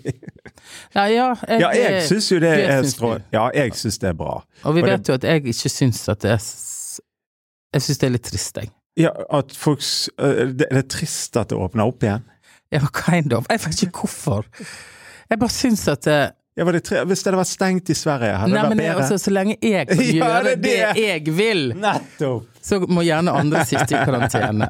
Ja, 0.96 1.04
ja, 1.12 1.28
jeg, 1.48 1.60
Ja, 1.62 1.70
jeg 1.76 2.04
syns 2.08 2.32
jo 2.32 2.40
det, 2.40 2.52
det 2.58 2.66
er 2.70 2.82
syns 2.84 2.94
strå... 2.96 3.12
Ja, 3.34 3.48
jeg 3.56 3.74
syns 3.76 3.98
det 4.04 4.10
er 4.10 4.18
bra. 4.20 4.36
Og 4.64 4.76
vi 4.76 4.82
og 4.82 4.88
det- 4.88 4.94
vet 5.00 5.10
jo 5.10 5.14
at 5.20 5.24
jeg 5.24 5.44
ikke 5.46 5.70
syns 5.70 6.04
at 6.10 6.22
det 6.22 6.32
er 6.36 6.44
Jeg 7.74 7.82
syns 7.86 7.98
det 8.02 8.08
er 8.08 8.12
litt 8.18 8.24
trist, 8.28 8.58
jeg. 8.58 8.72
Ja, 9.00 9.10
at 9.32 9.54
folk 9.56 9.80
Det 10.20 10.58
det 10.60 10.68
er 10.72 10.82
trist 10.92 11.38
at 11.40 11.50
det 11.50 11.58
åpner 11.58 11.88
opp 11.88 12.04
igjen. 12.04 12.24
Ja, 12.72 12.80
kind 12.94 13.34
of. 13.34 13.46
Jeg 13.50 13.60
vet 13.66 13.84
ikke 13.84 14.00
hvorfor. 14.06 14.46
Jeg 15.30 15.40
bare 15.40 15.50
syns 15.50 15.88
at 15.88 16.04
det, 16.06 16.32
Ja, 16.60 16.66
var 16.68 16.76
det 16.76 16.82
tre... 16.84 17.00
Hvis 17.08 17.22
det 17.24 17.30
hadde 17.32 17.40
vært 17.40 17.48
stengt 17.52 17.90
i 17.90 17.96
Sverige, 17.96 18.34
hadde 18.42 18.52
Nei, 18.52 18.62
det 18.62 18.70
vært 18.74 18.80
bedre? 18.82 18.96
altså, 19.06 19.18
så 19.24 19.32
lenge 19.32 19.54
jeg 19.64 19.88
kan 19.92 20.02
Ja, 20.04 20.16
gjøre 20.18 20.42
det 20.50 20.56
det, 20.66 20.74
jeg 21.00 21.36
vil, 21.38 21.62
Nettopp! 21.80 22.48
så 22.62 22.78
må 22.92 23.02
gjerne 23.08 23.32
andre 23.40 23.64
sitte 23.66 23.96
i 23.96 24.02
karantene. 24.10 24.68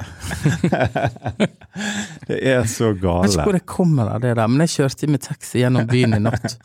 Det 2.28 2.38
er 2.54 2.64
så 2.70 2.92
Jeg 2.94 3.02
vet 3.02 3.34
ikke 3.34 3.48
hvor 3.48 3.58
det 3.58 3.66
kommer 3.68 4.14
av 4.16 4.22
det 4.24 4.36
der, 4.38 4.48
men 4.48 4.64
jeg 4.66 4.76
kjørte 4.78 5.10
med 5.12 5.24
taxi 5.26 5.64
gjennom 5.64 5.90
byen 5.90 6.16
i 6.18 6.22
natt. 6.24 6.58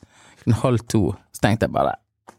En 0.47 0.55
halv 0.63 0.85
to. 0.87 1.01
Så 1.35 1.43
tenkte 1.43 1.67
jeg 1.67 1.75
bare 1.75 1.97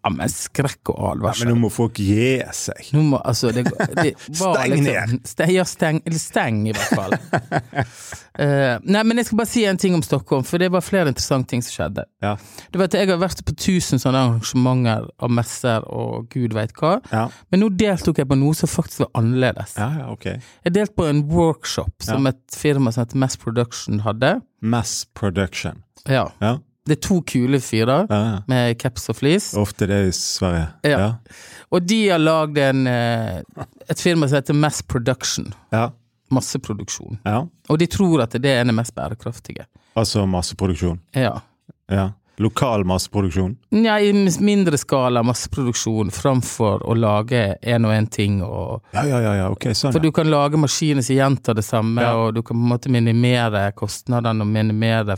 ja, 0.07 0.11
men 0.13 0.29
skrekk 0.31 0.91
og 0.93 1.23
Ja, 1.23 1.31
men 1.41 1.49
nå 1.51 1.55
må 1.65 1.69
folk 1.73 1.99
gi 1.99 2.37
seg. 2.55 2.89
Nå 2.95 3.01
må, 3.09 3.19
altså, 3.27 3.51
det, 3.55 3.65
det 3.97 4.13
var 4.39 4.55
Steng 4.61 4.73
liksom, 4.75 5.19
Steng, 5.27 5.51
ja, 5.55 5.65
steng, 5.67 5.99
eller 6.05 6.21
steng 6.21 6.59
i 6.69 6.75
hvert 6.75 6.93
fall. 6.95 7.15
uh, 8.39 8.77
nei, 8.93 9.03
men 9.03 9.19
jeg 9.19 9.29
skal 9.29 9.39
bare 9.41 9.51
si 9.51 9.65
en 9.67 9.79
ting 9.81 9.95
om 9.97 10.03
Stockholm, 10.05 10.45
for 10.47 10.61
det 10.63 10.69
var 10.73 10.85
flere 10.85 11.11
interessante 11.11 11.51
ting 11.51 11.63
som 11.65 11.75
skjedde. 11.75 12.05
Ja. 12.23 12.35
Du 12.71 12.79
vet, 12.81 12.95
Jeg 12.97 13.09
har 13.11 13.19
vært 13.21 13.43
på 13.47 13.55
tusen 13.57 13.99
sånne 14.01 14.23
arrangementer 14.27 15.09
og 15.23 15.33
messer 15.37 15.87
og 15.91 16.29
gud 16.33 16.55
veit 16.57 16.75
hva, 16.79 16.97
Ja, 17.11 17.27
men 17.51 17.63
nå 17.63 17.71
deltok 17.79 18.21
jeg 18.21 18.29
på 18.31 18.37
noe 18.39 18.55
som 18.57 18.71
faktisk 18.71 19.05
var 19.05 19.11
annerledes. 19.21 19.75
ja, 19.79 19.89
ja 20.01 20.07
ok. 20.13 20.25
Jeg 20.67 20.75
delte 20.75 20.95
på 20.97 21.07
en 21.09 21.23
workshop 21.31 22.03
som 22.03 22.27
et 22.29 22.39
firma 22.55 22.91
som 22.91 23.03
heter 23.05 23.19
Mass 23.19 23.37
Production 23.39 24.01
hadde. 24.05 24.37
Mass 24.61 25.05
production. 25.17 25.83
Ja. 26.07 26.27
Ja, 26.41 26.57
Det 26.87 26.97
er 26.97 27.01
to 27.03 27.19
kule 27.27 27.59
fyrer 27.59 28.07
ja, 28.09 28.19
ja. 28.31 28.39
med 28.47 28.77
caps 28.79 29.09
og 29.11 29.17
flis. 29.19 29.51
Ofte 29.59 29.87
det 29.91 30.01
i 30.07 30.11
Sverige. 30.15 30.67
Ja. 30.87 31.13
Og 31.71 31.83
de 31.83 32.01
har 32.09 32.21
lagd 32.23 32.57
eh, 32.57 33.41
et 33.91 33.99
firma 33.99 34.27
som 34.31 34.39
heter 34.39 34.55
Mass 34.55 34.81
Production. 34.83 35.53
ja. 35.75 35.89
Masseproduksjon. 36.29 37.19
ja. 37.23 37.45
Og 37.71 37.77
de 37.79 37.85
tror 37.87 38.19
at 38.25 38.33
det 38.43 38.51
er 38.51 38.65
det 38.67 38.73
mest 38.75 38.91
bærekraftige. 38.95 39.63
Altså 39.95 40.25
masseproduksjon. 40.27 40.97
Ja. 41.15 41.37
Ja. 41.87 42.09
Lokal 42.43 42.83
masseproduksjon. 42.85 43.53
Ja, 43.71 43.95
i 44.03 44.11
mindre 44.43 44.75
skala 44.77 45.23
masseproduksjon 45.23 46.11
framfor 46.11 46.83
å 46.83 46.97
lage 46.99 47.55
en 47.63 47.87
og 47.87 47.93
en 47.95 48.07
ting 48.11 48.41
og 48.43 48.83
Ja, 48.93 49.05
ja, 49.07 49.21
ja, 49.23 49.31
ja. 49.39 49.47
ok, 49.55 49.69
sånn. 49.71 49.95
For 49.95 50.03
ja. 50.03 50.03
du 50.03 50.11
kan 50.19 50.27
lage 50.29 50.59
maskiner 50.59 51.01
som 51.01 51.15
gjentar 51.15 51.55
det 51.57 51.63
samme, 51.65 52.03
Ja. 52.03 52.13
og 52.19 52.35
du 52.35 52.41
kan 52.43 52.59
på 52.59 52.63
en 52.67 52.73
måte 52.75 52.91
minimere 52.91 53.71
kostnadene 53.71 54.43
og 54.43 54.51
minimere 54.51 55.15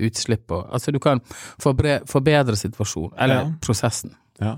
utslipp 0.00 0.50
og 0.54 0.68
Altså, 0.72 0.92
du 0.92 0.98
kan 0.98 1.20
forbre 1.60 2.00
forbedre 2.06 2.56
situasjonen, 2.56 3.14
eller 3.18 3.34
Ja. 3.34 3.52
prosessen. 3.60 4.14
Ja. 4.40 4.56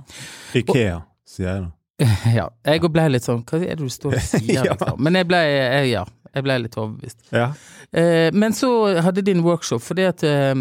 Ikea, 0.54 1.02
sier 1.26 1.48
jeg 1.48 1.62
da. 1.62 1.70
ja. 2.38 2.48
Jeg 2.64 2.80
ble 2.92 3.08
litt 3.12 3.24
sånn 3.24 3.42
Hva 3.44 3.58
er 3.60 3.76
det 3.76 3.84
du 3.84 3.88
står 3.92 4.14
og 4.16 4.20
sier, 4.32 4.54
Ja. 4.54 4.62
liksom? 4.72 5.00
Men 5.00 5.14
jeg 5.20 5.26
ble, 5.28 5.36
jeg, 5.36 5.90
ja, 5.92 6.04
jeg 6.34 6.44
ble 6.46 6.58
litt 6.62 6.76
overbevist. 6.80 7.18
Ja. 7.32 7.50
Eh, 7.92 8.30
men 8.32 8.52
så 8.56 8.70
hadde 9.02 9.22
de 9.26 9.32
en 9.36 9.42
workshop, 9.44 9.82
fordi 9.82 10.04
at 10.08 10.22
eh, 10.24 10.54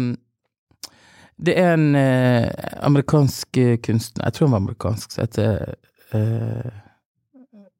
det 1.40 1.54
er 1.56 1.72
en 1.78 1.94
eh, 1.96 2.50
amerikansk 2.84 3.56
eh, 3.56 3.76
kunstner, 3.80 4.26
jeg 4.28 4.32
tror 4.36 4.48
han 4.48 4.52
var 4.58 4.64
amerikansk, 4.66 5.12
som 5.14 5.22
heter 5.24 5.74
eh, 6.12 6.72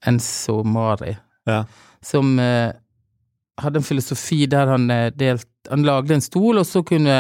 Enzo 0.07 0.63
Mari, 0.65 1.17
Ja. 1.47 1.65
som 2.03 2.39
eh, 2.41 2.73
hadde 3.61 3.77
en 3.83 3.85
filosofi 3.85 4.47
der 4.49 4.67
han 4.73 4.87
delt 5.21 5.50
Han 5.69 5.83
lagde 5.85 6.15
en 6.15 6.25
stol, 6.25 6.59
og 6.59 6.67
så 6.67 6.83
kunne 6.87 7.17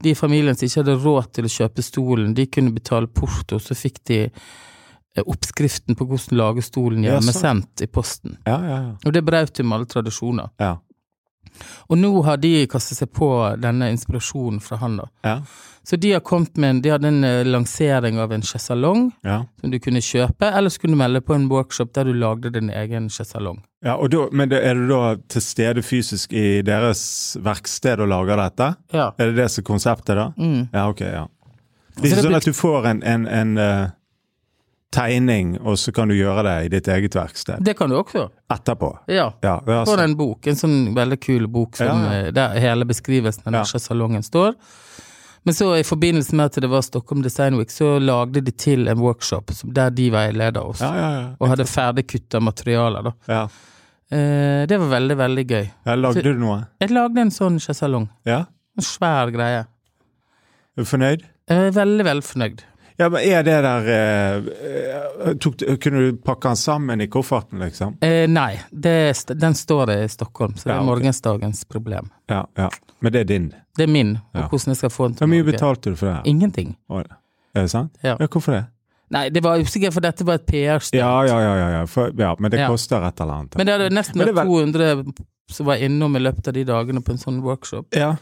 de 0.00 0.12
i 0.12 0.16
familien 0.16 0.56
som 0.56 0.66
ikke 0.66 0.80
hadde 0.80 1.00
råd 1.02 1.32
til 1.36 1.48
å 1.48 1.52
kjøpe 1.52 1.84
stolen, 1.84 2.34
de 2.34 2.46
kunne 2.48 2.72
betale 2.72 3.10
porto, 3.12 3.58
så 3.60 3.76
fikk 3.76 4.00
de 4.08 4.20
eh, 4.24 5.24
oppskriften 5.26 5.98
på 5.98 6.06
hvordan 6.08 6.38
lage 6.40 6.64
stolen 6.64 7.04
Ja, 7.04 7.18
hjemme 7.18 7.34
sant. 7.34 7.42
sendt 7.44 7.84
i 7.84 7.90
posten. 7.92 8.38
Ja, 8.46 8.56
ja, 8.56 8.78
ja. 8.88 8.94
Og 9.04 9.12
det 9.12 9.24
brøt 9.26 9.60
jo 9.60 9.68
med 9.68 9.80
alle 9.80 9.90
tradisjoner. 9.92 10.54
Ja. 10.62 10.78
Og 11.90 11.98
nå 11.98 12.10
har 12.24 12.38
de 12.40 12.66
kastet 12.70 13.02
seg 13.02 13.10
på 13.12 13.28
denne 13.60 13.90
inspirasjonen 13.92 14.62
fra 14.64 14.78
han, 14.80 14.96
da. 15.02 15.08
Ja. 15.26 15.36
Så 15.84 15.98
de 15.98 16.12
har 16.14 16.22
kommet 16.24 16.56
med 16.56 16.70
en, 16.70 16.80
de 16.82 16.92
hadde 16.94 17.10
en 17.10 17.24
eh, 17.26 17.42
lansering 17.44 18.20
av 18.22 18.32
en 18.32 18.44
sjesalong 18.46 19.08
ja. 19.26 19.42
som 19.60 19.72
du 19.72 19.80
kunne 19.82 20.00
kjøpe, 20.00 20.48
eller 20.48 20.70
så 20.70 20.80
kunne 20.80 20.96
du 20.96 21.02
melde 21.02 21.24
på 21.26 21.34
en 21.34 21.48
workshop 21.50 21.92
der 21.96 22.08
du 22.08 22.14
lagde 22.14 22.54
din 22.54 22.70
egen 22.70 23.10
sjesalong. 23.10 23.60
Ja 23.82 23.96
da, 24.08 24.26
men 24.30 24.52
er 24.54 24.78
du 24.78 24.86
da 24.90 25.16
til 25.30 25.42
stede 25.42 25.82
fysisk 25.82 26.32
i 26.32 26.62
deres 26.66 27.02
verksted 27.42 28.02
og 28.04 28.10
lager 28.12 28.38
dette? 28.38 28.68
Ja. 28.94 29.08
Er 29.18 29.32
det 29.32 29.40
det 29.40 29.48
som 29.50 29.64
er 29.64 29.66
konseptet, 29.66 30.14
da? 30.18 30.28
Mm. 30.36 30.68
Ja, 30.72 30.84
ok, 30.88 31.00
ja. 31.00 31.24
Det 31.96 32.06
er 32.06 32.14
ikke 32.14 32.28
sånn 32.28 32.38
at 32.38 32.46
du 32.46 32.54
får 32.56 32.86
en, 32.88 33.02
en, 33.04 33.26
en 33.28 33.50
uh, 33.58 33.90
tegning, 34.94 35.56
og 35.60 35.78
så 35.78 35.92
kan 35.92 36.08
du 36.08 36.16
gjøre 36.16 36.44
det 36.46 36.54
i 36.66 36.70
ditt 36.72 36.88
eget 36.88 37.16
verksted 37.16 37.64
Det 37.64 37.74
kan 37.78 37.90
du 37.90 37.98
også. 37.98 38.28
etterpå? 38.52 38.92
Ja. 39.10 39.32
Ja, 39.42 39.58
er 39.58 39.66
Får 39.66 39.80
altså, 39.80 39.98
en 40.04 40.16
bok, 40.16 40.46
en 40.46 40.62
sånn 40.62 40.78
veldig 40.96 41.18
kul 41.20 41.48
bok 41.50 41.76
som, 41.80 41.90
Ja, 41.90 42.14
ja. 42.14 42.22
eh, 42.28 42.32
der 42.36 42.56
hele 42.62 42.86
beskrivelsen 42.88 43.50
av 43.50 43.62
ja. 43.62 43.82
salongen 43.82 44.22
står. 44.22 44.54
Men 45.42 45.54
så 45.58 45.72
i 45.74 45.82
forbindelse 45.84 46.36
med 46.38 46.52
at 46.52 46.60
det 46.62 46.70
var 46.70 46.84
Stockholm 46.86 47.22
Design 47.22 47.58
Week, 47.58 47.70
så 47.70 47.96
lagde 47.98 48.40
de 48.40 48.52
til 48.54 48.86
en 48.88 49.00
workshop 49.02 49.50
der 49.64 49.90
de 49.90 50.06
ja, 50.06 50.62
ja. 50.78 51.34
og 51.38 51.48
hadde 51.48 51.66
ferdigkutta 51.66 52.40
materialer, 52.40 53.10
da. 53.10 53.14
ja. 53.26 53.48
Eh, 54.12 54.66
det 54.68 54.76
var 54.78 54.90
veldig, 54.92 55.16
veldig 55.16 55.44
gøy. 55.48 55.70
ja 55.86 55.94
lagde 55.96 56.22
du 56.26 56.34
noe? 56.38 56.58
Jeg 56.82 56.90
lagde 56.92 57.20
en 57.22 57.30
sånn 57.32 57.56
sjesalong. 57.62 58.08
Ja? 58.28 58.42
En 58.76 58.84
svær 58.84 59.30
greie. 59.32 59.62
Er 60.76 60.84
du 60.84 60.88
fornøyd? 60.88 61.24
Er 61.48 61.70
veldig, 61.72 62.04
veldig 62.04 62.24
fornøyd. 62.26 62.62
Ja, 63.00 63.08
men 63.08 63.22
er 63.24 63.42
det 63.42 63.54
der 63.64 63.86
eh, 63.88 64.50
eh, 64.68 65.32
tok, 65.40 65.56
Kunne 65.80 66.02
du 66.04 66.18
pakke 66.22 66.50
den 66.52 66.56
sammen 66.60 67.00
i 67.00 67.06
kofferten, 67.10 67.58
liksom? 67.64 67.96
Eh, 68.04 68.26
nei, 68.28 68.60
det, 68.70 68.94
den 69.40 69.56
står 69.56 69.90
i 69.96 70.08
Stockholm, 70.12 70.54
så 70.60 70.68
det 70.68 70.74
Ja, 70.76 70.80
er 70.82 70.86
morgensdagens 70.86 71.64
problem. 71.64 72.10
Ja, 72.30 72.44
ja. 72.60 72.68
Men 73.00 73.12
det 73.16 73.20
er 73.24 73.24
din. 73.32 73.48
Det 73.76 73.88
er 73.88 73.92
min, 73.92 74.18
og 74.34 74.40
Ja. 74.42 74.48
hvordan 74.48 74.74
jeg 74.74 74.76
skal 74.76 74.90
få 74.92 75.08
den 75.08 75.14
til 75.16 75.26
Hvor 75.26 75.32
mye 75.34 75.44
betalte 75.48 75.90
du 75.90 75.96
for 75.96 76.06
det? 76.06 76.14
her? 76.16 76.22
Ingenting. 76.26 76.76
Oi, 76.90 77.02
Er 77.54 77.62
det 77.62 77.70
sant? 77.70 77.96
Ja. 78.04 78.16
Hvorfor 78.16 78.52
det? 78.52 78.64
Nei, 79.12 79.26
det 79.28 79.42
var 79.44 79.60
usikkert, 79.60 79.92
for 79.92 80.00
dette 80.04 80.24
var 80.24 80.38
et 80.40 80.46
PR-stunt. 80.48 80.96
Ja, 80.98 81.12
ja, 81.28 81.36
ja, 81.44 81.52
ja, 81.60 81.68
ja. 81.78 81.82
For, 81.90 82.12
ja 82.16 82.34
men 82.40 82.50
det 82.54 82.64
koster 82.66 83.04
et 83.04 83.20
eller 83.20 83.42
annet. 83.42 83.56
Men 83.60 83.68
det 83.68 83.74
hadde 83.76 83.90
nesten 83.92 84.22
vært 84.24 84.38
er 84.40 84.48
200 84.48 85.12
som 85.52 85.66
var 85.68 85.82
innom 85.84 86.16
i 86.16 86.22
løpet 86.22 86.48
av 86.48 86.54
de 86.56 86.64
dagene 86.64 87.02
på 87.04 87.12
en 87.12 87.20
sånn 87.20 87.42
workshop. 87.44 87.90
Ja. 87.98 88.14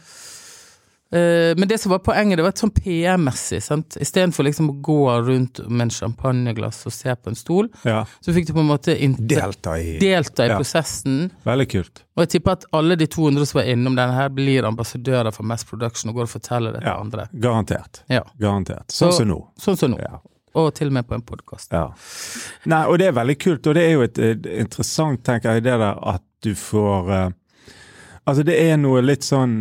Eh, 1.11 1.51
men 1.57 1.67
det 1.67 1.77
som 1.81 1.91
var 1.91 1.99
poenget, 1.99 2.37
det 2.39 2.43
var 2.45 2.53
et 2.53 2.61
sånn 2.61 2.71
PR-messig. 2.71 3.59
sant? 3.63 3.97
Istedenfor 3.99 4.45
liksom 4.47 4.69
å 4.71 4.75
gå 4.83 4.99
rundt 5.27 5.59
med 5.67 5.81
en 5.89 5.91
champagneglass 5.91 6.85
og 6.87 6.93
se 6.95 7.15
på 7.15 7.27
en 7.33 7.35
stol, 7.35 7.67
ja. 7.83 8.05
så 8.23 8.31
fikk 8.35 8.47
du 8.47 8.53
på 8.55 8.63
en 8.63 8.69
måte 8.69 8.95
Delta 9.19 9.75
i 9.79 9.97
delta 9.99 10.45
i 10.45 10.49
Ja. 10.53 10.57
prosessen. 10.57 11.31
Veldig 11.43 11.67
kult. 11.69 12.03
Og 12.15 12.23
jeg 12.23 12.29
tipper 12.37 12.51
at 12.51 12.65
alle 12.71 12.95
de 12.95 13.07
200 13.07 13.45
som 13.45 13.59
var 13.59 13.67
innom 13.67 13.95
denne 13.95 14.13
her, 14.15 14.29
blir 14.29 14.63
ambassadører 14.63 15.33
for 15.33 15.43
Mass 15.43 15.63
Production 15.67 16.09
og 16.11 16.15
går 16.15 16.23
og 16.29 16.29
forteller 16.41 16.71
det 16.73 16.81
til 16.81 16.91
Ja. 16.91 16.99
andre. 16.99 17.27
Garantert. 17.33 18.03
Ja. 18.09 18.23
Garantert. 18.39 18.87
Sånn 18.87 19.11
Så- 19.11 19.17
som 19.17 19.27
nå. 19.27 19.47
Sånn 19.59 19.77
som 19.77 19.91
nå. 19.91 19.99
Ja. 19.99 20.19
Og 20.53 20.73
til 20.75 20.91
og 20.91 20.97
med 20.97 21.07
på 21.07 21.15
en 21.15 21.23
podkast. 21.23 21.71
Ja. 21.71 21.85
Nei, 22.71 22.81
og 22.87 22.99
det 22.99 23.07
er 23.07 23.15
veldig 23.15 23.37
kult, 23.39 23.67
og 23.67 23.77
det 23.77 23.85
er 23.87 23.93
jo 23.95 24.03
et, 24.07 24.17
et 24.19 24.49
interessant, 24.65 25.21
tenker 25.23 25.57
jeg, 25.57 25.65
det 25.69 25.77
der 25.79 26.01
at 26.15 26.25
du 26.43 26.51
får 26.57 27.11
uh, 27.11 27.29
Altså, 28.21 28.43
det 28.45 28.53
er 28.61 28.75
noe 28.77 29.01
litt 29.01 29.25
sånn 29.25 29.55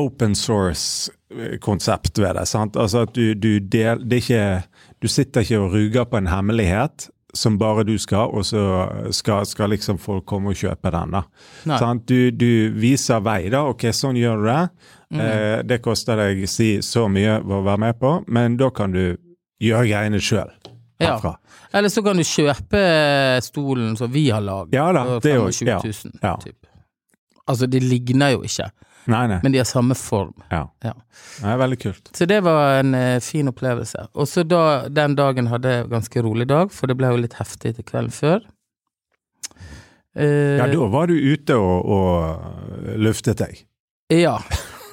open 0.00 0.32
source-konsept 0.34 2.18
ved 2.18 2.38
det. 2.38 2.46
sant? 2.48 2.78
Altså 2.80 3.04
at 3.04 3.12
du, 3.14 3.34
du 3.34 3.58
del... 3.60 4.00
Det 4.00 4.16
er 4.16 4.22
ikke 4.22 4.46
Du 5.04 5.08
sitter 5.12 5.44
ikke 5.44 5.60
og 5.60 5.74
ruger 5.74 6.06
på 6.08 6.16
en 6.16 6.30
hemmelighet 6.32 7.10
som 7.34 7.58
bare 7.58 7.82
du 7.84 7.96
skal, 7.98 8.30
og 8.30 8.46
så 8.46 8.62
skal, 9.10 9.46
skal 9.46 9.72
liksom 9.74 9.98
folk 9.98 10.24
komme 10.26 10.52
og 10.52 10.58
kjøpe 10.58 10.90
den. 10.94 11.16
da. 11.16 11.24
Sant? 11.78 12.06
Du, 12.08 12.30
du 12.30 12.70
viser 12.78 13.20
vei, 13.26 13.48
da. 13.52 13.64
Ok, 13.68 13.88
sånn 13.92 14.16
gjør 14.16 14.38
du 14.38 14.46
det. 14.48 14.60
Mm. 15.10 15.20
Eh, 15.20 15.58
det 15.66 15.80
koster 15.82 16.18
deg 16.22 16.44
si 16.50 16.76
så 16.82 17.08
mye 17.10 17.40
å 17.42 17.60
være 17.66 17.82
med 17.84 17.98
på, 18.00 18.12
men 18.34 18.56
da 18.60 18.70
kan 18.74 18.94
du 18.94 19.16
gjøre 19.64 19.88
greiene 19.90 20.20
sjøl. 20.22 20.52
Ja. 21.02 21.16
Eller 21.74 21.90
så 21.90 22.04
kan 22.06 22.16
du 22.16 22.22
kjøpe 22.22 22.80
stolen 23.42 23.96
som 23.98 24.12
vi 24.14 24.28
har 24.30 24.40
laget 24.46 24.76
Ja 24.76 24.84
da, 24.94 25.02
det 25.18 25.32
er 25.32 25.40
jo- 25.40 25.48
25 25.50 26.12
ja, 26.22 26.36
ja. 26.38 26.52
Altså, 27.50 27.66
de 27.68 27.80
ligner 27.82 28.30
jo 28.36 28.44
ikke, 28.46 28.70
Nei, 29.10 29.26
nei. 29.28 29.40
men 29.42 29.52
de 29.52 29.58
har 29.60 29.66
samme 29.68 29.92
form. 29.98 30.30
Ja. 30.48 30.62
Ja. 30.86 30.92
Det 31.42 31.50
er 31.52 31.58
veldig 31.60 31.78
kult. 31.82 32.08
Så 32.16 32.24
det 32.30 32.38
var 32.46 32.78
en 32.78 32.94
uh, 32.96 33.18
fin 33.20 33.50
opplevelse. 33.50 34.06
Og 34.14 34.30
så 34.30 34.46
da, 34.48 34.62
den 34.88 35.12
dagen 35.18 35.50
hadde 35.50 35.74
jeg 35.74 35.90
ganske 35.90 36.22
rolig 36.24 36.46
dag, 36.48 36.72
for 36.72 36.88
det 36.88 36.96
ble 36.96 37.10
jo 37.12 37.20
litt 37.20 37.36
heftig 37.36 37.74
til 37.76 37.84
kvelden 37.84 38.14
før. 38.16 38.40
Uh, 40.16 40.56
Ja, 40.62 40.66
da 40.70 40.86
var 40.88 41.10
du 41.10 41.14
ute 41.18 41.56
og, 41.58 41.84
og 41.84 42.96
luftet 43.02 43.42
deg. 43.42 43.64
Ja. 44.14 44.38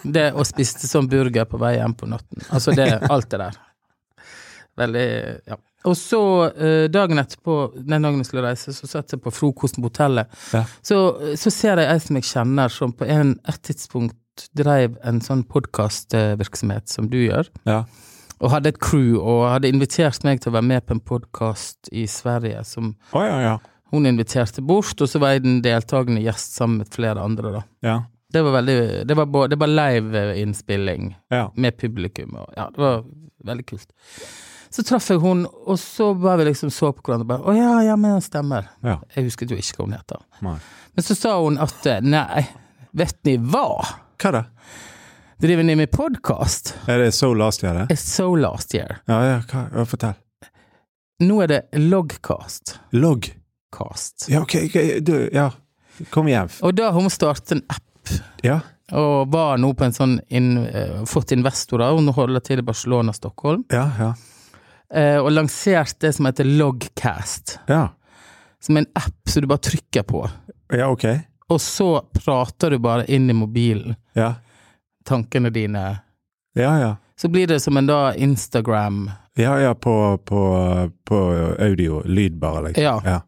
Det, 0.04 0.32
og 0.34 0.48
spiste 0.50 0.90
sånn 0.90 1.08
burger 1.08 1.46
på 1.46 1.60
vei 1.62 1.76
hjem 1.78 1.94
på 1.96 2.10
natten. 2.10 2.42
Altså 2.50 2.74
det, 2.76 2.90
alt 3.14 3.30
det 3.32 3.40
der. 3.46 3.60
Veldig, 4.80 5.08
ja. 5.50 5.58
Og 5.90 5.98
så, 5.98 6.22
eh, 6.54 6.88
dagen 6.94 7.20
etterpå, 7.20 7.56
den 7.76 8.06
dagen 8.06 8.22
jeg 8.22 8.30
skulle 8.30 8.46
reise, 8.46 8.74
så 8.74 8.88
satt 8.88 9.16
jeg 9.16 9.22
på 9.24 9.34
frokosten 9.34 9.82
på 9.82 9.90
hotellet. 9.90 10.30
Ja. 10.54 10.64
Så, 10.86 11.00
så 11.40 11.54
ser 11.54 11.82
jeg 11.82 11.90
ei 11.90 12.04
som 12.04 12.20
jeg 12.20 12.28
kjenner, 12.30 12.74
som 12.74 12.94
på 12.94 13.08
en, 13.10 13.34
et 13.50 13.62
tidspunkt 13.66 14.18
dreiv 14.58 14.96
en 15.08 15.20
sånn 15.24 15.44
podkastvirksomhet 15.50 16.90
som 16.92 17.10
du 17.12 17.18
gjør. 17.24 17.50
Ja. 17.68 17.84
Og 18.42 18.54
hadde 18.54 18.72
et 18.74 18.80
crew, 18.82 19.18
og 19.20 19.48
hadde 19.52 19.70
invitert 19.70 20.24
meg 20.26 20.42
til 20.42 20.52
å 20.52 20.56
være 20.58 20.70
med 20.70 20.86
på 20.86 20.96
en 20.98 21.04
podkast 21.12 21.92
i 21.94 22.08
Sverige 22.10 22.64
som 22.66 22.94
oh, 23.14 23.26
ja, 23.26 23.38
ja. 23.44 23.58
hun 23.94 24.10
inviterte 24.10 24.64
bort, 24.66 24.96
og 24.98 25.10
så 25.10 25.22
var 25.22 25.36
jeg 25.36 25.46
den 25.46 25.60
deltakende 25.66 26.24
gjest 26.24 26.58
sammen 26.58 26.82
med 26.82 26.94
flere 26.94 27.26
andre, 27.26 27.58
da. 27.60 27.66
Ja. 27.86 28.00
Det 28.32 28.46
var 28.46 28.54
veldig 28.62 28.78
Det 29.10 29.16
var, 29.18 29.48
det 29.52 29.58
var 29.60 29.68
live-innspilling 29.68 31.10
med 31.60 31.78
publikum, 31.78 32.38
og 32.40 32.54
ja, 32.56 32.70
det 32.72 32.80
var 32.82 33.04
veldig 33.50 33.66
kult. 33.68 33.90
Så 34.72 34.84
traff 34.88 35.10
jeg 35.12 35.20
hun, 35.20 35.46
og 35.68 35.76
så 35.80 36.14
var 36.16 36.38
vi 36.40 36.46
liksom 36.48 36.70
så 36.72 36.94
på 36.96 37.04
hverandre 37.04 37.26
og 37.26 37.28
bare 37.28 37.52
Å 37.52 37.56
ja, 37.58 37.72
ja, 37.90 37.96
men 38.00 38.16
det 38.16 38.24
stemmer. 38.30 38.70
ja. 38.86 38.98
Jeg 39.16 39.26
husket 39.28 39.52
jo 39.52 39.58
ikke 39.60 39.82
hva 39.82 39.86
hun 39.90 39.98
heter. 39.98 40.22
Nei. 40.46 40.56
Men 40.96 41.04
så 41.08 41.16
sa 41.20 41.34
hun 41.44 41.58
at 41.60 41.86
eh, 41.92 42.00
nei, 42.04 42.46
vet 42.96 43.18
ni 43.28 43.36
hva? 43.38 43.66
Hva 44.22 44.32
da? 44.38 44.44
Driver 45.42 45.64
ni 45.68 45.76
med 45.76 45.92
podkast? 45.92 46.76
Er 46.88 47.02
det 47.04 47.12
So 47.18 47.34
Last 47.34 47.64
Year, 47.66 47.74
det? 47.82 47.96
It's 47.98 48.06
so 48.08 48.30
last 48.36 48.74
year. 48.78 49.00
Ja, 49.10 49.20
ja, 49.26 49.38
hva? 49.52 49.66
Ja, 49.76 49.86
fortell. 49.90 50.14
Nå 51.22 51.42
er 51.44 51.48
det 51.52 51.62
Logcast. 51.78 52.78
Logcast. 52.96 54.28
Ja, 54.32 54.42
ok, 54.46 54.56
du, 55.06 55.16
ja. 55.34 55.50
Kom 56.10 56.28
igjen. 56.32 56.50
Og 56.66 56.74
da 56.78 56.92
har 56.92 57.02
hun 57.02 57.10
startet 57.14 57.52
en 57.58 57.64
app, 57.70 58.14
Ja. 58.46 58.60
og 58.92 59.28
var 59.34 59.58
nå 59.62 59.74
på 59.78 59.86
en 59.86 59.94
sånn 59.94 60.20
inn, 60.30 60.58
eh, 60.66 61.04
Fått 61.06 61.32
investorer. 61.36 61.92
Hun 61.96 62.08
holder 62.14 62.40
til 62.42 62.60
i 62.60 62.66
Barcelona, 62.66 63.14
Stockholm. 63.14 63.64
Ja, 63.72 63.90
ja. 64.00 64.14
Eh, 64.94 65.18
og 65.18 65.32
lansert 65.32 66.00
det 66.00 66.14
som 66.16 66.26
heter 66.30 66.44
Logcast. 66.46 67.60
Ja, 67.68 67.90
Som 68.62 68.78
er 68.78 68.84
en 68.86 68.92
app 68.96 69.30
som 69.30 69.42
du 69.42 69.48
bare 69.48 69.64
trykker 69.66 70.04
på. 70.04 70.30
ja 70.74 70.88
ok. 70.92 71.06
Og 71.50 71.60
så 71.62 72.02
prater 72.26 72.70
du 72.72 72.78
bare 72.80 73.06
inn 73.12 73.30
i 73.30 73.34
mobilen 73.34 73.96
Ja, 74.16 74.34
tankene 75.06 75.50
dine. 75.50 76.00
ja. 76.56 76.80
ja. 76.80 76.96
Så 77.16 77.28
blir 77.30 77.48
det 77.48 77.60
som 77.62 77.78
en 77.78 77.86
da 77.86 78.14
Instagram, 78.16 79.12
Ja, 79.38 79.60
ja, 79.62 79.74
på, 79.76 80.18
på, 80.26 80.40
på 81.06 81.18
audio. 81.60 82.02
Lyd 82.06 82.40
bare, 82.40 82.64
liksom. 82.68 82.84
Ja. 82.84 83.02
ja. 83.06 83.22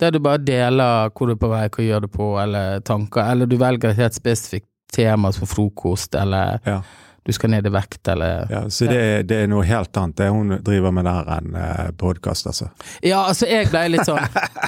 der 0.00 0.10
du 0.10 0.18
bare 0.18 0.38
deler 0.38 1.10
hvor 1.14 1.26
du 1.26 1.32
er 1.32 1.38
på 1.40 1.48
vei, 1.52 1.68
hva 1.68 1.84
gjør 1.84 2.00
du 2.00 2.08
på, 2.08 2.26
eller 2.42 2.80
tanker. 2.80 3.22
Eller 3.30 3.46
du 3.46 3.56
velger 3.56 3.90
et 3.92 3.96
helt 4.02 4.14
spesifikt 4.18 4.66
tema 4.92 5.30
som 5.32 5.46
frokost, 5.46 6.14
eller 6.14 6.58
Ja. 6.64 6.80
Du 7.26 7.32
skal 7.34 7.50
ned 7.50 7.66
i 7.66 7.70
vekt, 7.74 8.08
eller 8.08 8.46
Ja, 8.50 8.60
så 8.70 8.86
det, 8.86 8.96
er- 9.02 9.22
det 9.26 9.36
er 9.42 9.48
noe 9.50 9.64
helt 9.66 9.96
annet 9.98 10.16
det 10.20 10.28
hun 10.30 10.54
driver 10.62 10.92
med 10.94 11.04
der 11.08 11.30
enn 11.36 11.56
eh, 11.58 11.88
podkast, 11.98 12.46
altså. 12.46 12.68
Ja, 13.02 13.24
altså, 13.28 13.48
jeg 13.50 13.66
ble 13.72 13.82
litt 13.96 14.06
sånn 14.06 14.22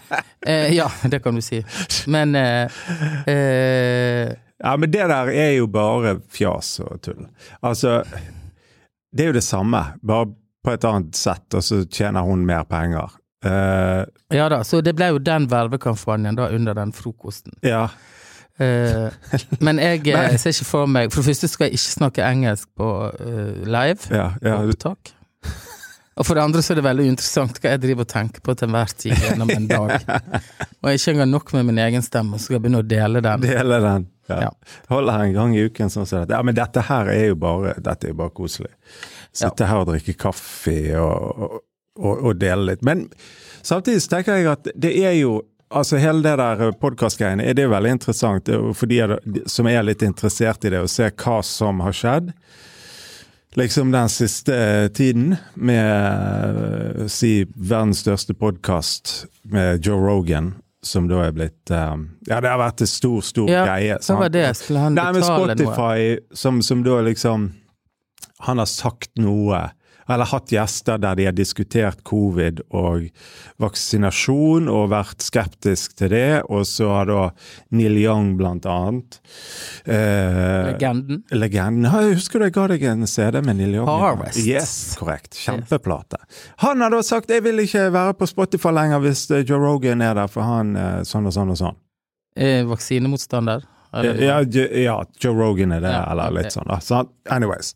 eh, 0.46 0.68
Ja, 0.74 0.88
det 1.06 1.22
kan 1.22 1.38
du 1.38 1.42
si. 1.44 1.62
Men 2.10 2.34
eh, 2.34 2.66
eh, 3.26 4.32
Ja, 4.58 4.76
men 4.76 4.90
det 4.90 5.06
der 5.08 5.30
er 5.30 5.52
jo 5.54 5.68
bare 5.70 6.16
fjas 6.34 6.80
og 6.82 6.98
tull. 7.06 7.28
Altså, 7.62 8.00
det 9.14 9.22
er 9.24 9.30
jo 9.32 9.36
det 9.38 9.44
samme, 9.46 9.84
bare 10.02 10.32
på 10.66 10.72
et 10.74 10.84
annet 10.84 11.14
sett, 11.16 11.46
og 11.54 11.62
så 11.64 11.84
tjener 11.86 12.26
hun 12.26 12.42
mer 12.46 12.64
penger. 12.68 13.14
Eh, 13.46 14.02
Ja 14.34 14.48
da, 14.50 14.64
så 14.66 14.80
det 14.82 14.96
ble 14.98 15.12
jo 15.14 15.20
den 15.22 15.46
vervekampanjen 15.48 16.36
da 16.36 16.48
under 16.52 16.74
den 16.74 16.90
frokosten. 16.92 17.54
ja. 17.62 17.86
Eh, 18.58 19.36
men 19.62 19.78
jeg 19.78 20.02
eh, 20.10 20.34
ser 20.34 20.50
ikke 20.50 20.66
for 20.66 20.90
meg 20.90 21.12
For 21.12 21.22
det 21.22 21.30
første 21.30 21.46
skal 21.46 21.68
jeg 21.68 21.78
ikke 21.78 21.92
snakke 21.92 22.24
engelsk 22.26 22.66
på 22.74 22.88
uh, 23.06 23.52
live. 23.62 24.10
Ja, 24.10 24.32
ja. 24.42 24.58
Opptak. 24.64 25.12
Og 26.18 26.26
for 26.26 26.34
det 26.34 26.42
andre 26.42 26.62
så 26.66 26.72
er 26.74 26.80
det 26.80 26.86
veldig 26.88 27.04
interessant 27.12 27.60
hva 27.62 27.76
jeg 27.76 27.82
driver 27.84 28.02
og 28.02 28.10
tenker 28.10 28.42
på 28.42 28.54
til 28.58 28.66
enhver 28.66 28.94
tid 28.98 29.14
gjennom 29.22 29.52
en 29.54 29.68
dag. 29.70 29.92
Og 30.82 30.88
jeg 30.90 30.98
ikke 30.98 31.12
engang 31.14 31.30
nok 31.30 31.52
med 31.54 31.68
min 31.68 31.78
egen 31.84 32.02
stemme, 32.02 32.38
så 32.38 32.48
skal 32.48 32.56
jeg 32.56 32.64
begynne 32.64 32.80
å 32.82 32.86
dele 32.90 33.22
den. 33.22 33.44
Dele 33.44 33.78
den. 33.84 34.08
Ja. 34.28 34.40
Ja. 34.48 34.48
Holder 34.90 35.22
en 35.22 35.36
gang 35.36 35.54
i 35.54 35.62
uken 35.68 35.92
sånn 35.94 36.08
dette. 36.10 36.34
Ja, 36.34 36.42
men 36.42 36.58
dette 36.58 36.82
her 36.88 37.12
er 37.12 37.30
jo 37.30 37.38
bare, 37.38 37.76
dette 37.78 38.10
er 38.10 38.18
bare 38.18 38.34
koselig. 38.34 38.72
Sitte 39.30 39.68
her 39.70 39.84
og 39.84 39.92
drikke 39.92 40.16
kaffe 40.18 40.76
og, 40.98 41.46
og, 41.46 41.54
og, 42.02 42.26
og 42.32 42.42
dele 42.42 42.72
litt. 42.72 42.82
Men 42.86 43.06
samtidig 43.62 44.02
tenker 44.10 44.40
jeg 44.40 44.50
at 44.50 44.68
det 44.74 44.92
er 44.98 45.14
jo 45.20 45.38
Altså 45.68 45.98
Hele 46.00 46.22
det 46.24 46.36
der 46.40 46.72
podkastgreiene 46.80 47.44
er 47.44 47.56
det 47.56 47.66
veldig 47.68 47.90
interessant 47.98 48.48
er 48.48 48.56
jo 48.56 48.72
for 48.76 48.88
de 48.88 49.44
som 49.50 49.68
er 49.68 49.84
litt 49.84 50.02
interessert 50.06 50.64
i 50.64 50.72
det, 50.72 50.80
å 50.80 50.88
se 50.88 51.10
hva 51.10 51.42
som 51.44 51.82
har 51.84 51.96
skjedd. 51.96 52.30
Liksom 53.58 53.92
den 53.92 54.08
siste 54.12 54.54
eh, 54.54 54.86
tiden 54.92 55.34
med 55.56 56.60
eh, 56.62 57.06
si 57.10 57.32
verdens 57.56 58.00
største 58.04 58.36
podkast 58.36 59.26
med 59.48 59.84
Joe 59.84 60.00
Rogan, 60.00 60.54
som 60.84 61.08
da 61.10 61.24
er 61.26 61.32
blitt 61.36 61.72
um, 61.72 62.04
Ja, 62.28 62.38
det 62.44 62.52
har 62.52 62.60
vært 62.60 62.84
en 62.84 62.90
stor, 62.90 63.22
stor 63.24 63.48
Ja, 63.50 63.64
greie. 63.66 63.96
Hva 64.04 64.18
var 64.20 64.32
det? 64.32 64.46
Skulle 64.60 64.84
han 64.84 64.96
Nei, 64.96 65.08
men 65.16 65.24
betale 65.24 65.56
noe? 65.56 65.72
Spotify, 65.72 66.36
som, 66.44 66.60
som 66.62 66.84
da 66.86 67.00
liksom 67.08 67.48
Han 68.46 68.62
har 68.62 68.68
sagt 68.70 69.10
noe, 69.18 69.64
eller 70.08 70.28
hatt 70.30 70.52
gjester 70.52 70.98
der 71.02 71.18
de 71.18 71.26
har 71.28 71.36
diskutert 71.36 72.02
covid 72.08 72.62
og 72.70 73.08
vaksinasjon, 73.62 74.68
og 74.72 74.90
vært 74.92 75.24
skeptisk 75.24 75.96
til 75.98 76.12
det. 76.14 76.42
Og 76.48 76.66
så 76.68 76.88
har 76.92 77.10
da 77.10 77.22
Neil 77.74 77.98
Young, 78.00 78.34
blant 78.38 78.66
annet 78.68 79.18
eh, 79.84 80.72
Legenden? 80.72 81.22
Legenden. 81.34 81.88
Ja, 81.88 82.02
Jeg 82.06 82.18
husker 82.20 82.40
du 82.40 82.48
jeg 82.48 82.56
ga 82.56 82.66
deg 82.72 82.86
en 82.88 83.06
CD 83.10 83.40
med 83.44 83.60
Neil 83.60 83.78
Young? 83.80 83.88
Harvest. 83.88 84.40
Yes, 84.46 84.74
korrekt. 84.98 85.36
Kjempeplate. 85.38 86.20
Han 86.64 86.80
har 86.80 86.90
da 86.90 87.02
sagt 87.02 87.30
'jeg 87.30 87.42
vil 87.44 87.58
ikke 87.60 87.92
være 87.92 88.14
på 88.14 88.26
Spotify 88.26 88.72
lenger 88.72 88.98
hvis 89.00 89.28
Joe 89.48 89.58
Rogan 89.58 90.02
er 90.02 90.14
der', 90.14 90.28
for 90.28 90.42
han 90.42 90.76
eh, 90.76 91.02
sånn 91.02 91.26
og 91.26 91.32
sånn 91.32 91.50
og 91.50 91.58
sånn. 91.58 91.76
Eh, 92.36 92.64
vaksinemotstander? 92.64 93.64
Ja, 93.92 94.40
ja, 94.44 94.96
Joe 95.20 95.34
Rogan 95.34 95.72
er 95.72 95.80
det, 95.80 95.92
Ja, 95.92 96.02
eller 96.12 96.34
litt 96.36 96.52
sånn. 96.52 96.68
da. 96.68 96.76
Så, 96.84 97.04
anyways. 97.32 97.74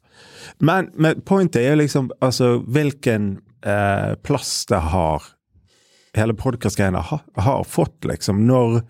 Men, 0.59 0.91
men 0.95 1.23
pointet 1.25 1.63
er 1.65 1.79
liksom 1.81 2.11
altså 2.21 2.59
hvilken 2.69 3.39
eh, 3.65 4.15
plass 4.23 4.67
det 4.69 4.83
har 4.93 5.23
hele 6.17 6.35
podkastgreiene 6.37 6.99
har, 6.99 7.21
har 7.41 7.65
fått, 7.65 8.05
liksom. 8.05 8.43
Når 8.47 8.83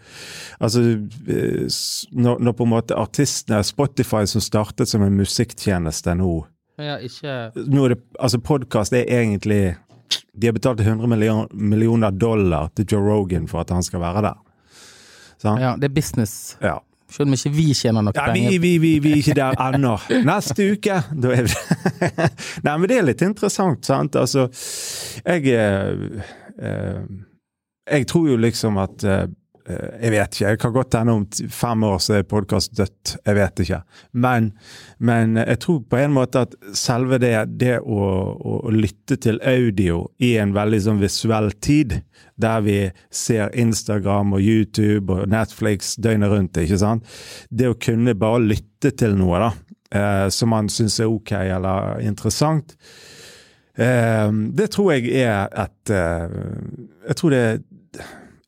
Altså 0.58 0.80
eh, 0.82 1.68
når, 2.10 2.38
når 2.42 2.56
på 2.58 2.66
en 2.66 2.72
måte 2.72 2.98
artistene 2.98 3.62
Spotify 3.66 4.24
som 4.26 4.42
startet 4.42 4.90
som 4.90 5.04
en 5.06 5.16
musikktjeneste 5.20 6.16
nå 6.18 6.32
Ja, 6.82 6.98
ikke 6.98 7.52
nå 7.70 7.86
er 7.86 7.94
det, 7.94 8.00
altså 8.18 8.40
Podkast 8.42 8.94
er 8.96 9.06
egentlig 9.06 9.76
De 10.34 10.48
har 10.48 10.56
betalt 10.56 10.80
100 10.82 11.06
million, 11.06 11.46
millioner 11.52 12.10
dollar 12.10 12.72
til 12.74 12.86
Joe 12.90 13.06
Rogan 13.06 13.46
for 13.48 13.62
at 13.62 13.70
han 13.70 13.84
skal 13.86 14.02
være 14.02 14.22
der. 14.26 14.40
Sant? 15.42 15.60
Ja, 15.62 15.76
det 15.78 15.88
er 15.90 15.94
business. 15.94 16.56
Ja. 16.62 16.80
Selv 17.12 17.28
om 17.28 17.34
ikke 17.36 17.52
vi 17.54 17.66
tjener 17.76 18.02
nok 18.06 18.16
Ja, 18.16 18.26
penger. 18.32 18.58
vi, 18.62 18.70
vi, 18.82 18.92
vi 19.04 19.12
er 19.12 19.20
ikke 19.20 19.34
der 19.36 19.58
ennå. 19.66 19.96
Neste 20.24 20.70
uke, 20.72 21.00
da 21.22 21.34
er 21.36 21.44
vi 21.50 22.08
Nei, 22.66 22.76
men 22.78 22.88
det 22.88 22.96
er 22.98 23.06
litt 23.10 23.22
interessant, 23.26 23.84
sant. 23.86 24.16
Altså, 24.16 24.48
jeg 25.26 25.46
eh, 25.52 26.24
eh, 26.58 27.04
Jeg 27.92 28.06
tror 28.08 28.28
jo 28.32 28.36
liksom 28.40 28.78
at 28.82 29.04
eh, 29.04 29.24
Jeg 29.62 30.10
vet 30.10 30.34
ikke. 30.34 30.48
Jeg 30.48 30.58
kan 30.58 30.72
godt 30.74 30.96
hende 30.98 31.12
om 31.14 31.26
fem 31.54 31.84
år 31.86 32.00
så 32.02 32.16
er 32.18 32.24
podkast 32.26 32.72
dødt. 32.74 33.12
Jeg 33.22 33.36
vet 33.38 33.62
ikke. 33.62 33.78
Men, 34.12 34.48
men 34.98 35.36
jeg 35.38 35.60
tror 35.62 35.82
på 35.86 36.00
en 36.00 36.16
måte 36.16 36.42
at 36.48 36.56
selve 36.78 37.20
det, 37.22 37.34
det 37.60 37.76
å, 37.80 38.00
å, 38.34 38.72
lytte 38.74 39.20
til 39.22 39.38
audio 39.46 40.08
i 40.18 40.34
en 40.42 40.54
veldig 40.56 40.80
sånn 40.86 41.02
visuell 41.02 41.52
tid, 41.62 42.00
der 42.42 42.64
vi 42.66 42.78
ser 43.14 43.54
Instagram 43.58 44.34
og 44.36 44.42
YouTube 44.42 45.14
og 45.14 45.30
Netflix 45.30 45.94
døgnet 46.02 46.32
rundt, 46.32 46.58
ikke 46.58 46.80
sant. 46.82 47.06
Det 47.50 47.70
å 47.70 47.78
kunne 47.78 48.16
bare 48.18 48.42
lytte 48.42 48.92
til 48.98 49.14
noe, 49.18 49.44
da, 49.46 49.50
eh, 49.94 50.28
som 50.34 50.52
man 50.52 50.70
syns 50.72 50.98
er 51.00 51.12
ok 51.12 51.34
eller 51.38 52.02
interessant, 52.02 52.74
eh, 53.76 54.30
det 54.58 54.70
tror 54.74 54.94
jeg 54.96 55.12
er 55.22 55.46
et 55.66 55.94
eh, 55.94 56.40
Jeg 57.08 57.18
tror 57.18 57.30
det 57.34 57.44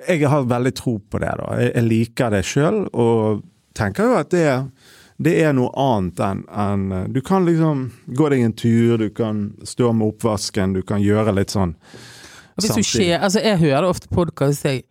Jeg 0.09 0.29
har 0.29 0.45
veldig 0.51 0.75
tro 0.77 0.99
på 0.99 1.19
det, 1.23 1.33
da. 1.41 1.49
Jeg, 1.61 1.83
liker 1.89 2.31
det 2.35 2.43
sjøl, 2.49 2.85
og 2.93 3.43
tenker 3.77 4.11
jo 4.11 4.17
at 4.19 4.31
det, 4.35 4.49
det 5.17 5.35
er 5.45 5.55
noe 5.57 5.71
annet 5.81 6.21
enn 6.25 6.85
eh, 6.93 7.07
Du 7.15 7.21
kan 7.25 7.47
liksom 7.47 7.87
gå 8.07 8.29
deg 8.33 8.45
en 8.45 8.53
tur, 8.53 8.99
du 8.99 9.09
kan 9.15 9.45
stå 9.63 9.93
med 9.93 10.15
oppvasken, 10.15 10.77
du 10.77 10.83
kan 10.87 11.03
gjøre 11.03 11.35
litt 11.37 11.55
sånn 11.55 11.77
Hvis 12.55 12.69
du 12.69 12.69
samtidig. 12.73 12.87
skjer, 12.91 13.19
altså 13.19 13.43
jeg 13.45 13.59
hører 13.65 13.89
ofte 13.89 14.11
podkast 14.13 14.67
jeg 14.69 14.85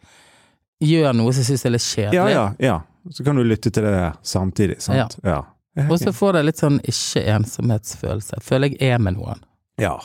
gjør 0.83 1.13
noe 1.15 1.31
som 1.31 1.43
jeg 1.43 1.53
syns 1.53 1.65
er 1.65 1.75
litt 1.77 1.85
kjedelig, 1.87 2.19
Ja, 2.19 2.27
ja, 2.31 2.47
ja. 2.59 2.79
Så 3.11 3.23
kan 3.23 3.35
du 3.35 3.43
lytte 3.43 3.71
til 3.71 3.83
det 3.83 4.13
samtidig, 4.23 4.79
sant. 4.83 5.17
Ja. 5.23 5.41
Ja. 5.75 5.87
og 5.89 5.97
så 5.99 6.11
får 6.13 6.37
jeg 6.37 6.45
litt 6.51 6.59
sånn 6.61 6.75
ikke-ensomhetsfølelse. 6.85 8.37
Føler 8.45 8.75
jeg 8.75 8.93
er 8.93 8.99
med 9.01 9.17
noen. 9.17 9.41
ja. 9.81 9.97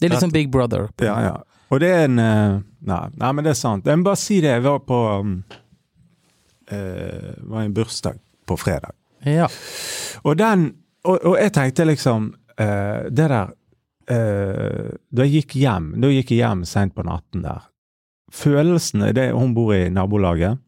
Det 0.00 0.08
er 0.08 0.16
litt 0.16 0.24
sånn 0.24 0.32
Big 0.34 0.48
Brother. 0.50 0.88
på 0.98 1.06
Ja, 1.06 1.14
ja. 1.22 1.34
Og 1.72 1.80
det 1.80 1.88
er 1.88 2.04
en 2.04 2.20
eh, 2.20 2.60
nei, 2.88 3.02
nei, 3.16 3.32
men 3.32 3.46
det 3.46 3.54
er 3.54 3.58
sant. 3.58 3.86
Jeg 3.88 4.00
må 4.00 4.10
bare 4.10 4.20
si 4.20 4.40
det. 4.44 4.52
Jeg 4.58 4.64
var 4.66 4.82
på 4.84 4.98
um, 5.22 5.38
eh, 6.68 7.32
var 7.48 7.64
en 7.64 7.74
bursdag 7.74 8.20
på 8.46 8.58
fredag. 8.60 8.92
Ja. 9.24 9.48
Og 10.26 10.36
den 10.36 10.72
Og, 11.04 11.18
og 11.24 11.36
jeg 11.38 11.52
tenkte 11.54 11.84
liksom 11.86 12.28
eh, 12.58 13.08
Det 13.10 13.26
der 13.30 13.52
eh, 14.10 14.88
Da 15.10 15.26
jeg 15.26 15.44
gikk 15.44 15.54
hjem 15.58 15.88
Da 16.02 16.10
gikk 16.10 16.30
jeg 16.30 16.42
hjem 16.42 16.64
seint 16.66 16.94
på 16.94 17.02
natten 17.06 17.42
der. 17.42 17.68
Følelsene 18.32 19.12
det, 19.14 19.30
Hun 19.32 19.54
bor 19.54 19.74
i 19.74 19.88
nabolaget. 19.90 20.58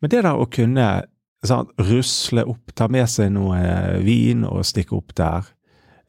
Men 0.00 0.10
det 0.10 0.22
der 0.24 0.34
å 0.38 0.48
kunne 0.50 0.86
sant, 1.46 1.70
rusle 1.78 2.44
opp, 2.46 2.74
ta 2.74 2.88
med 2.90 3.08
seg 3.10 3.32
noe 3.34 3.58
eh, 3.58 3.98
vin 4.02 4.44
og 4.46 4.64
stikke 4.66 4.96
opp 4.98 5.14
der. 5.18 5.46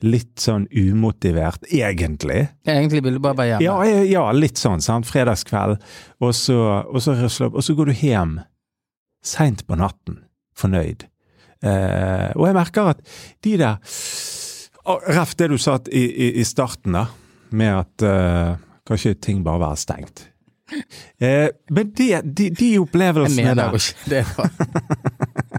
Litt 0.04 0.42
sånn 0.44 0.66
umotivert, 0.68 1.64
egentlig. 1.72 2.42
Egentlig 2.68 3.04
ville 3.06 3.22
bare 3.24 3.38
være 3.40 3.54
hjemme. 3.54 3.64
Ja, 3.64 4.04
ja, 4.10 4.24
litt 4.36 4.60
sånn. 4.60 4.84
sant? 4.84 5.08
Fredagskveld, 5.08 5.80
og 6.20 6.36
så, 6.36 6.58
og 6.84 7.00
så 7.04 7.16
og 7.48 7.64
så 7.64 7.76
går 7.78 7.92
du 7.92 7.96
hjem 8.02 8.38
seint 9.24 9.64
på 9.68 9.78
natten, 9.80 10.20
fornøyd. 10.60 11.08
Eh, 11.64 12.30
og 12.36 12.50
jeg 12.50 12.58
merker 12.58 12.92
at 12.92 13.04
de 13.46 13.56
der 13.62 13.80
Ref 14.84 15.32
det 15.40 15.48
du 15.48 15.56
sa 15.62 15.78
i, 15.88 16.02
i, 16.04 16.26
i 16.42 16.44
starten, 16.44 16.92
da, 16.98 17.06
med 17.56 17.72
at 17.72 18.04
eh, 18.04 18.56
kanskje 18.84 19.14
ting 19.16 19.40
bare 19.46 19.62
være 19.62 19.80
stengt. 19.80 20.26
Eh, 21.24 21.48
men 21.72 21.94
de, 21.96 22.10
de, 22.24 22.50
de 22.50 22.70
Jeg 22.74 22.88
mener 23.38 23.72
jo 23.72 23.80
ikke 23.80 24.10
det. 24.10 24.26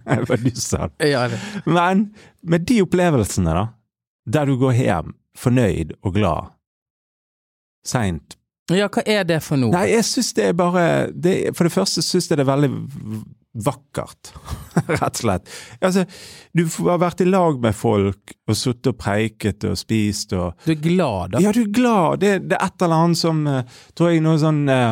da. 0.04 0.18
var 0.28 0.42
du 0.42 0.50
sa. 0.60 0.90
Ja, 1.00 1.24
det. 1.32 1.40
Men 1.64 2.10
med 2.42 2.66
de 2.68 2.82
opplevelsene, 2.84 3.54
da, 3.56 3.64
der 4.24 4.48
du 4.48 4.56
går 4.60 4.78
hjem 4.78 5.14
fornøyd 5.38 5.96
og 6.02 6.16
glad 6.16 6.54
seint 7.84 8.38
ja, 8.72 8.88
hva 8.88 9.02
er 9.04 9.26
det 9.28 9.42
for 9.44 9.60
noe? 9.60 9.74
Nei, 9.74 9.90
jeg 9.92 10.06
syns 10.08 10.30
det 10.38 10.44
er 10.48 10.54
bare 10.56 10.84
det, 11.12 11.34
For 11.52 11.68
det 11.68 11.72
første 11.74 12.00
syns 12.00 12.30
jeg 12.30 12.38
det 12.40 12.46
er 12.46 12.48
veldig 12.48 12.70
vakkert, 13.64 14.32
rett 14.88 15.04
og 15.04 15.20
slett. 15.20 15.50
Altså, 15.84 16.02
du 16.56 16.64
har 16.88 16.98
vært 16.98 17.20
i 17.22 17.26
lag 17.28 17.60
med 17.62 17.76
folk 17.76 18.32
og 18.48 18.56
sittet 18.58 18.90
og 18.90 18.96
preiket 18.98 19.66
og 19.68 19.76
spist 19.78 20.34
og 20.34 20.56
Du 20.64 20.72
er 20.72 20.80
glad, 20.80 21.36
da? 21.36 21.42
Ja, 21.44 21.52
du 21.54 21.60
er 21.62 21.70
glad. 21.76 22.24
Det, 22.24 22.32
det 22.48 22.58
er 22.58 22.66
et 22.66 22.86
eller 22.86 23.04
annet 23.04 23.20
som 23.20 23.44
eh, 23.46 23.78
Tror 23.94 24.10
jeg 24.10 24.24
noe 24.24 24.40
sånn 24.42 24.64
eh, 24.72 24.90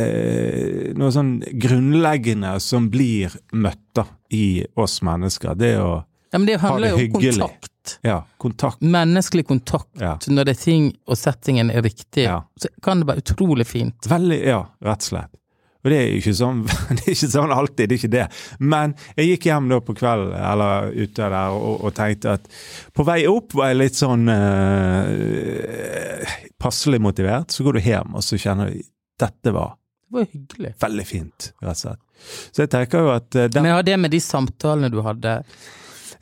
eh, 0.00 0.94
Noe 0.96 1.12
sånn 1.12 1.36
grunnleggende 1.66 2.54
som 2.62 2.88
blir 2.94 3.34
møtt 3.52 3.84
da, 3.98 4.06
i 4.32 4.64
oss 4.80 5.00
mennesker. 5.04 5.58
Det 5.58 5.76
å 5.82 5.92
Ja, 6.30 6.38
men 6.38 6.48
det 6.48 6.62
handler 6.62 6.86
det 6.86 6.94
jo 6.94 7.00
om 7.02 7.04
hyggelig. 7.04 7.52
Kontakt. 7.84 7.98
Ja, 8.02 8.24
kontakt. 8.38 8.80
Menneskelig 8.82 9.46
kontakt. 9.46 9.88
Ja. 10.00 10.16
Når 10.28 10.44
det 10.48 10.56
er 10.56 10.60
ting 10.64 10.90
og 11.06 11.16
settingen 11.20 11.70
er 11.70 11.82
riktig, 11.84 12.24
Ja. 12.24 12.42
så 12.58 12.68
kan 12.82 13.00
det 13.00 13.06
være 13.06 13.22
utrolig 13.22 13.66
fint. 13.66 14.06
Veldig, 14.08 14.38
ja, 14.46 14.62
rett 14.82 15.02
og 15.02 15.08
slett. 15.10 15.30
Og 15.84 15.90
det 15.92 15.98
er 16.00 16.06
jo 16.08 16.16
ikke 16.22 16.32
sånn, 16.38 16.62
det 16.96 17.02
er 17.04 17.12
ikke 17.12 17.28
sånn 17.28 17.52
alltid, 17.52 17.88
det 17.88 17.92
er 17.94 17.98
ikke 18.00 18.12
det. 18.14 18.26
Men 18.60 18.94
jeg 19.18 19.26
gikk 19.34 19.44
hjem 19.50 19.68
da 19.68 19.80
på 19.84 19.94
kvelden, 19.98 20.32
eller 20.40 20.88
ute 20.96 21.28
der, 21.28 21.50
og, 21.52 21.84
og 21.84 21.92
tenkte 21.94 22.32
at 22.38 22.48
på 22.96 23.04
vei 23.04 23.26
opp 23.28 23.52
var 23.58 23.68
jeg 23.68 23.80
litt 23.82 23.98
sånn 24.00 24.24
eh, 24.32 26.24
passelig 26.58 27.00
motivert. 27.04 27.50
Så 27.52 27.64
går 27.66 27.72
du 27.78 27.80
hjem, 27.84 28.14
og 28.16 28.24
så 28.24 28.38
kjenner 28.40 28.72
du 28.72 28.80
dette 29.20 29.52
var 29.54 29.76
Det 30.08 30.16
var 30.18 30.26
hyggelig. 30.32 30.72
veldig 30.80 31.04
fint, 31.06 31.52
rett 31.62 31.70
og 31.76 31.82
slett. 31.84 32.00
Så 32.54 32.62
jeg 32.64 32.70
tenker 32.72 33.04
jo 33.04 33.10
at 33.12 33.34
eh, 33.36 33.48
den, 33.52 33.62
Men 33.66 33.76
ja, 33.76 33.82
det 33.84 33.96
med 34.00 34.10
de 34.14 34.20
samtalene 34.22 34.88
du 34.92 35.00
hadde, 35.04 35.36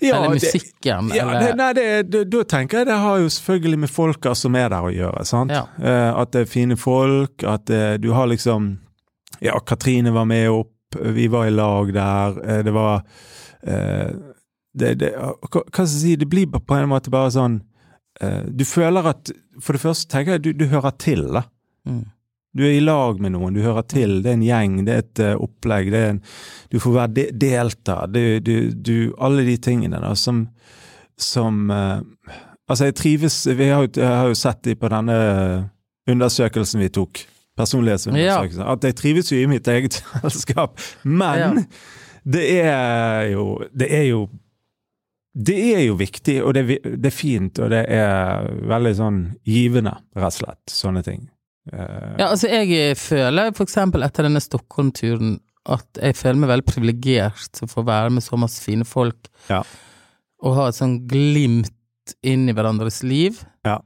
ja, 0.09 0.17
eller 0.19 0.35
det- 0.35 0.41
musikken, 0.43 1.09
Ja, 1.15 1.25
det, 1.27 1.39
eller 1.39 1.57
nei, 1.61 1.73
det, 1.79 1.87
det, 2.11 2.23
da 2.31 2.43
tenker 2.45 2.79
jeg 2.83 2.87
det 2.91 2.99
har 3.05 3.19
jo 3.23 3.29
selvfølgelig 3.33 3.79
med 3.85 3.91
folka 3.91 4.35
som 4.39 4.55
er 4.59 4.69
der 4.75 4.83
å 4.89 4.93
gjøre. 4.93 5.25
sant? 5.29 5.51
Ja. 5.55 5.65
Eh, 5.81 6.21
at 6.23 6.33
det 6.35 6.41
er 6.47 6.51
fine 6.53 6.77
folk, 6.77 7.43
at 7.45 7.71
eh, 7.71 7.97
du 8.03 8.11
har 8.13 8.27
liksom 8.31 8.79
Ja, 9.43 9.59
Katrine 9.61 10.13
var 10.15 10.25
med 10.29 10.49
opp, 10.51 10.73
vi 11.01 11.27
var 11.33 11.47
i 11.47 11.51
lag 11.55 11.93
der. 11.95 12.39
eh, 12.45 12.63
det 12.63 12.73
var 12.73 13.03
det, 14.75 14.95
det, 14.99 15.13
hva, 15.17 15.35
hva 15.53 15.63
skal 15.71 15.85
jeg 15.87 16.01
si, 16.01 16.17
det 16.17 16.29
blir 16.31 16.47
på 16.51 16.75
en 16.77 16.89
måte 16.91 17.11
bare 17.13 17.31
sånn 17.31 17.61
Du 18.51 18.65
føler 18.67 19.07
at 19.13 19.31
For 19.63 19.73
det 19.77 19.83
første 19.83 20.09
tenker 20.11 20.33
jeg 20.37 20.43
du, 20.43 20.53
du 20.53 20.67
hører 20.73 20.93
til, 20.99 21.23
da. 21.33 21.43
Mm. 21.89 22.05
Du 22.53 22.63
er 22.67 22.75
i 22.77 22.83
lag 22.85 23.21
med 23.21 23.33
noen, 23.33 23.55
du 23.57 23.63
hører 23.65 23.85
til. 23.89 24.19
Det 24.23 24.29
er 24.29 24.37
en 24.37 24.45
gjeng, 24.45 24.75
det 24.85 24.93
er 24.95 25.05
et 25.07 25.21
eh, 25.25 25.37
opplegg. 25.41 25.89
Det 25.93 26.01
er 26.03 26.11
en, 26.15 26.19
du 26.73 26.79
får 26.83 26.97
være 26.99 27.13
de, 27.17 27.25
delta. 27.41 27.95
Du, 28.13 28.21
du, 28.45 28.55
du, 28.77 28.97
alle 29.25 29.45
de 29.47 29.57
tingene 29.57 30.01
da, 30.03 30.13
som, 30.19 30.47
som 31.17 31.71
uh, 31.73 32.01
Altså, 32.71 32.87
jeg 32.89 32.95
trives 32.97 33.35
Vi 33.59 33.67
har 33.69 33.89
jeg 33.91 34.07
har 34.07 34.29
jo 34.31 34.37
sett 34.39 34.63
de 34.65 34.73
på 34.79 34.89
denne 34.89 35.17
undersøkelsen 36.09 36.81
vi 36.81 36.89
tok. 36.95 37.25
Personlighetsundersøkelsen. 37.59 38.63
At 38.65 38.85
jeg 38.87 38.97
trives 38.97 39.33
jo 39.33 39.41
i 39.43 39.49
mitt 39.51 39.69
eget 39.69 39.99
selskap. 40.23 40.81
Men 41.05 41.41
Ja. 41.43 41.51
det 42.25 42.47
er 42.61 43.33
jo 43.33 43.47
Det 43.73 43.91
er 43.93 44.07
jo 44.13 44.23
det 45.33 45.57
er 45.73 45.87
jo 45.87 45.95
viktig, 45.97 46.43
og 46.45 46.53
det 46.53 46.67
det 46.85 47.09
er 47.09 47.15
fint, 47.17 47.57
og 47.65 47.71
det 47.73 47.87
er 47.89 48.51
veldig 48.69 48.91
sånn 48.99 49.21
givende, 49.49 49.95
rett 50.13 50.27
og 50.29 50.35
slett. 50.43 50.61
Sånne 50.69 51.01
ting. 51.07 51.23
Eh, 51.71 52.17
Ja, 52.19 52.31
altså 52.33 52.49
jeg 52.51 52.97
føler 52.99 53.53
for 53.55 53.65
eksempel 53.69 54.03
etter 54.07 54.27
denne 54.27 54.41
Stockholm-turen 54.43 55.37
at 55.71 55.87
jeg 56.03 56.17
føler 56.19 56.41
meg 56.43 56.51
veldig 56.51 56.67
privilegert 56.67 57.45
til 57.55 57.69
å 57.69 57.71
få 57.71 57.85
være 57.87 58.11
med 58.11 58.25
så 58.25 58.35
masse 58.41 58.59
fine 58.65 58.85
folk. 58.89 59.29
Ja. 59.49 59.61
Og 60.43 60.57
ha 60.59 60.65
et 60.73 60.75
sånn 60.81 60.97
glimt 61.07 61.71
inn 62.27 62.49
i 62.51 62.55
hverandres 62.57 63.03
liv. 63.07 63.45
Ja. 63.65 63.77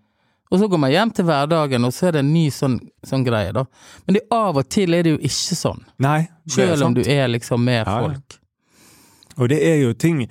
Og 0.48 0.60
så 0.62 0.68
går 0.72 0.78
man 0.80 0.92
hjem 0.94 1.10
til 1.12 1.26
hverdagen, 1.26 1.84
og 1.84 1.92
så 1.92 2.06
er 2.08 2.12
det 2.16 2.20
en 2.22 2.32
ny 2.32 2.46
sånn, 2.54 2.78
sånn 3.04 3.24
greie, 3.26 3.50
da. 3.52 3.64
Men 4.06 4.14
det, 4.16 4.22
av 4.32 4.56
og 4.56 4.68
til 4.72 4.94
er 4.94 5.02
det 5.04 5.12
jo 5.16 5.18
ikke 5.26 5.56
sånn. 5.58 5.82
Nei, 6.00 6.28
Selv 6.48 6.84
om 6.86 6.94
du 6.94 7.02
er 7.02 7.26
liksom 7.28 7.64
med 7.66 7.82
Ja, 7.82 7.96
ja. 8.00 8.06
folk. 8.06 8.38
Og 9.36 9.50
det 9.52 9.58
er 9.68 9.76
jo 9.82 9.92
ting 9.92 10.22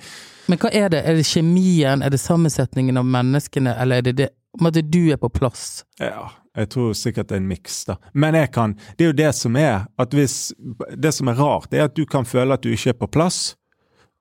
Men 0.48 0.58
hva 0.58 0.70
er 0.74 0.88
det? 0.90 1.04
Er 1.06 1.14
det 1.14 1.26
kjemien? 1.28 2.02
Er 2.02 2.10
det 2.10 2.18
sammensetningen 2.18 2.96
av 2.98 3.04
menneskene? 3.06 3.76
Eller 3.78 3.98
er 3.98 4.02
det 4.08 4.16
det 4.16 4.28
om 4.58 4.66
at 4.66 4.74
du 4.90 5.12
er 5.12 5.16
på 5.20 5.28
plass? 5.30 5.84
Ja, 6.00 6.30
jeg 6.56 6.68
tror 6.72 6.92
sikkert 6.94 7.28
det 7.28 7.36
er 7.36 7.42
en 7.42 7.48
miks, 7.48 7.84
da. 7.84 7.96
Men 8.14 8.34
jeg 8.34 8.50
kan 8.52 8.74
Det 8.98 9.04
er 9.04 9.10
jo 9.12 9.12
det 9.12 9.34
som 9.34 9.56
er 9.56 9.86
at 9.98 10.10
hvis 10.16 10.52
Det 10.96 11.12
som 11.14 11.28
er 11.28 11.34
rart, 11.38 11.72
er 11.74 11.84
at 11.84 11.94
du 11.96 12.04
kan 12.06 12.24
føle 12.24 12.52
at 12.54 12.62
du 12.62 12.70
ikke 12.72 12.90
er 12.94 12.98
på 13.00 13.10
plass. 13.10 13.56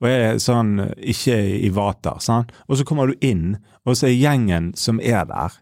Og 0.01 0.09
er 0.09 0.35
sånn 0.43 0.93
ikke 0.99 1.37
i 1.65 1.69
vater. 1.71 2.19
Sant? 2.19 2.51
Og 2.67 2.77
så 2.77 2.83
kommer 2.85 3.07
du 3.07 3.13
inn, 3.21 3.57
og 3.85 3.95
så 3.95 4.07
er 4.09 4.17
gjengen 4.19 4.73
som 4.75 4.99
er 4.99 5.23
der, 5.25 5.55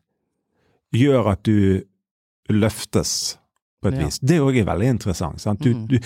gjør 0.94 1.32
at 1.32 1.44
du 1.46 1.84
løftes 2.50 3.38
på 3.84 3.90
et 3.92 3.96
Ja. 4.00 4.06
vis. 4.06 4.20
Det 4.20 4.40
òg 4.40 4.58
er 4.58 4.66
veldig 4.66 4.88
interessant. 4.90 5.42
Sant? 5.42 5.60
Du, 5.62 5.70
Mhm. 5.74 5.88
du, 5.88 6.00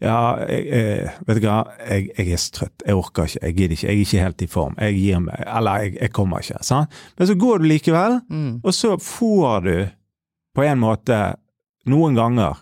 ja, 0.00 0.36
jeg, 0.48 0.66
jeg, 0.66 1.10
vet 1.26 1.40
du 1.42 1.46
hva, 1.48 1.64
jeg, 1.88 2.08
jeg 2.16 2.28
er 2.32 2.36
så 2.36 2.50
trøtt. 2.52 2.82
Jeg 2.86 2.94
orker 2.94 3.24
ikke. 3.24 3.38
Jeg 3.42 3.54
gidder 3.56 3.72
ikke. 3.72 3.86
Jeg 3.88 3.96
er 3.96 4.00
ikke 4.00 4.22
helt 4.24 4.42
i 4.42 4.46
form. 4.46 4.74
Jeg 4.78 4.94
gir 4.94 5.18
meg. 5.20 5.44
Eller 5.46 5.78
jeg 6.00 6.12
kommer 6.12 6.38
ikke. 6.38 6.62
Sant? 6.62 6.88
Men 7.18 7.26
så 7.26 7.34
går 7.34 7.58
du 7.58 7.64
likevel. 7.64 8.20
Mm. 8.30 8.60
Og 8.64 8.72
så 8.74 8.96
får 9.00 9.60
du 9.64 9.88
på 10.54 10.64
en 10.64 10.78
måte 10.82 11.16
noen 11.90 12.16
ganger, 12.16 12.60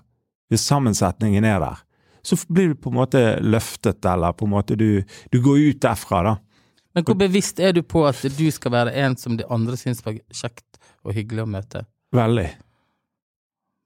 hvis 0.51 0.65
sammensetningen 0.69 1.45
er 1.49 1.61
der, 1.63 1.83
så 2.23 2.37
blir 2.49 2.73
du 2.73 2.79
på 2.79 2.91
en 2.93 2.99
måte 3.01 3.21
løftet, 3.43 4.05
eller 4.07 4.35
på 4.37 4.47
en 4.47 4.53
måte 4.55 4.77
du, 4.79 5.03
du 5.33 5.39
går 5.43 5.59
ut 5.73 5.81
derfra, 5.83 6.23
da. 6.27 6.35
Men 6.93 7.07
hvor 7.09 7.17
bevisst 7.17 7.61
er 7.63 7.73
du 7.73 7.81
på 7.89 8.03
at 8.05 8.21
du 8.37 8.45
skal 8.53 8.75
være 8.75 8.93
en 9.01 9.15
som 9.17 9.39
de 9.39 9.47
andre 9.49 9.79
syns 9.81 10.03
var 10.05 10.19
kjekt 10.29 10.77
og 11.03 11.15
hyggelig 11.17 11.47
å 11.47 11.51
møte? 11.55 11.87
Veldig. 12.13 12.51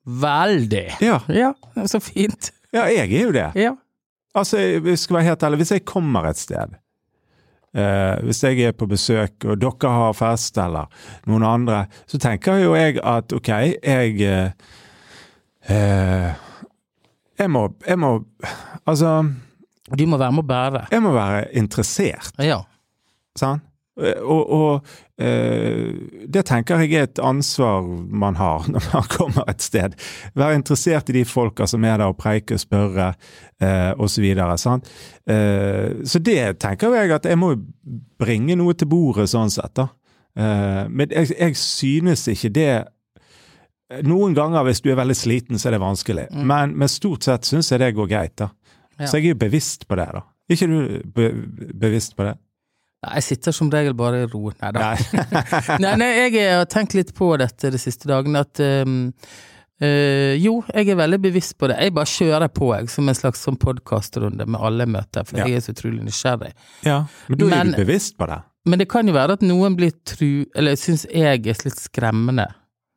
Veldig! 0.07 0.85
Ja, 1.03 1.21
Ja, 1.29 1.53
så 1.87 2.01
fint. 2.03 2.53
ja 2.75 2.87
jeg 2.91 3.11
er 3.13 3.29
jo 3.29 3.33
det. 3.35 3.47
Ja. 3.59 3.75
Altså, 4.37 4.59
jeg 4.61 4.99
skal 5.01 5.17
være 5.21 5.29
helt 5.31 5.43
ærlig, 5.47 5.61
hvis 5.63 5.73
jeg 5.73 5.85
kommer 5.89 6.29
et 6.29 6.39
sted, 6.41 6.75
eh, 7.77 8.17
hvis 8.25 8.41
jeg 8.47 8.63
er 8.71 8.73
på 8.77 8.89
besøk 8.91 9.45
og 9.45 9.61
dere 9.63 9.93
har 10.01 10.17
fest 10.17 10.59
eller 10.63 10.89
noen 11.29 11.45
andre, 11.47 11.83
så 12.09 12.19
tenker 12.23 12.63
jo 12.65 12.75
jeg 12.79 12.99
at 13.05 13.33
ok, 13.37 13.53
jeg 13.85 14.17
eh, 14.25 14.51
eh, 15.69 16.43
jeg 17.37 17.53
må, 17.53 17.67
jeg 17.85 17.99
må 18.01 18.15
Altså, 18.87 19.11
Du 19.97 20.07
må 20.09 20.17
være 20.17 20.33
med 20.33 20.45
å 20.45 20.49
bære. 20.49 20.85
jeg 20.91 21.03
må 21.05 21.11
være 21.13 21.45
interessert. 21.59 22.33
Ja. 22.43 22.63
Sant? 23.37 23.63
Og, 23.97 24.51
og 24.53 24.89
eh, 25.17 25.95
det 26.29 26.43
tenker 26.45 26.83
jeg 26.85 26.93
er 26.93 27.07
et 27.07 27.21
ansvar 27.25 27.87
man 28.13 28.37
har 28.37 28.67
når 28.73 28.89
man 28.93 29.07
kommer 29.09 29.49
et 29.49 29.65
sted. 29.65 29.97
Være 30.37 30.59
interessert 30.61 31.09
i 31.11 31.17
de 31.17 31.25
folka 31.29 31.69
som 31.71 31.85
er 31.85 31.97
der 32.03 32.13
og 32.13 32.19
preike 32.21 32.59
og 32.59 32.63
spørre 32.63 33.13
eh, 33.63 33.93
osv. 33.97 34.27
Så, 34.61 34.75
eh, 35.33 36.03
så 36.05 36.21
det 36.21 36.59
tenker 36.61 36.99
jeg 36.99 37.15
at 37.17 37.31
jeg 37.31 37.41
må 37.41 37.55
bringe 38.21 38.59
noe 38.59 38.77
til 38.77 38.91
bordet 38.93 39.31
sånn 39.33 39.53
sett. 39.53 39.73
da. 39.81 39.89
Eh, 40.37 40.85
men 40.93 41.09
jeg, 41.17 41.33
jeg 41.33 41.57
synes 41.61 42.29
ikke 42.33 42.53
det 42.53 42.71
Noen 44.03 44.33
ganger 44.35 44.65
hvis 44.67 44.81
du 44.83 44.89
er 44.91 44.97
veldig 44.99 45.15
sliten, 45.15 45.61
så 45.63 45.69
er 45.69 45.77
det 45.77 45.79
vanskelig. 45.79 46.25
Mm. 46.35 46.41
Men, 46.51 46.73
men 46.75 46.91
stort 46.91 47.23
sett 47.23 47.47
syns 47.47 47.69
jeg 47.71 47.79
det 47.79 47.93
går 47.95 48.09
greit. 48.11 48.33
da. 48.35 48.49
Ja. 48.99 49.07
Så 49.07 49.21
jeg 49.21 49.37
er 49.37 49.39
bevisst 49.39 49.87
på 49.87 49.95
det. 49.95 50.09
da. 50.11 50.25
Ikke 50.51 50.67
du 50.67 51.05
be 51.15 51.29
bevisst 51.71 52.17
på 52.19 52.27
det? 52.27 52.33
Jeg 53.05 53.23
sitter 53.23 53.53
som 53.55 53.69
regel 53.71 53.95
bare 53.95 54.23
i 54.25 54.29
ro. 54.31 54.51
Nei 54.63 54.71
da. 54.75 54.95
Nei. 54.95 55.43
Nei, 55.85 55.93
nei, 56.01 56.09
jeg 56.33 56.57
har 56.57 56.65
tenkt 56.73 56.97
litt 56.97 57.13
på 57.15 57.29
dette 57.39 57.71
de 57.71 57.79
siste 57.79 58.09
dagene, 58.11 58.41
at 58.43 58.59
um, 58.87 59.13
eh, 59.85 60.35
jo, 60.43 60.57
jeg 60.73 60.89
er 60.91 60.99
veldig 60.99 61.21
bevisst 61.29 61.55
på 61.61 61.69
det. 61.71 61.77
Jeg 61.85 61.95
bare 61.95 62.11
kjører 62.11 62.51
på, 62.57 62.71
jeg, 62.75 62.89
som 62.91 63.09
en 63.13 63.19
slags 63.19 63.45
sånn 63.47 63.59
podkastrunde 63.63 64.49
med 64.49 64.59
alle 64.61 64.89
møter, 64.91 65.27
for 65.29 65.39
Ja. 65.39 65.47
jeg 65.47 65.61
er 65.61 65.67
så 65.69 65.75
utrolig 65.77 66.03
nysgjerrig. 66.09 66.53
Ja, 66.89 67.05
men 67.29 67.39
da 67.39 67.47
er 67.47 67.51
Men- 67.65 67.73
du 67.77 67.85
bevisst 67.85 68.17
på 68.19 68.27
det? 68.33 68.41
Men 68.67 68.81
det 68.81 68.89
kan 68.91 69.07
jo 69.07 69.13
være 69.15 69.37
at 69.39 69.43
noen 69.47 69.77
blir 69.79 69.93
tru... 70.05 70.45
Eller 70.57 70.75
syns 70.75 71.05
jeg 71.07 71.47
er 71.47 71.63
litt 71.69 71.79
skremmende. 71.79 72.49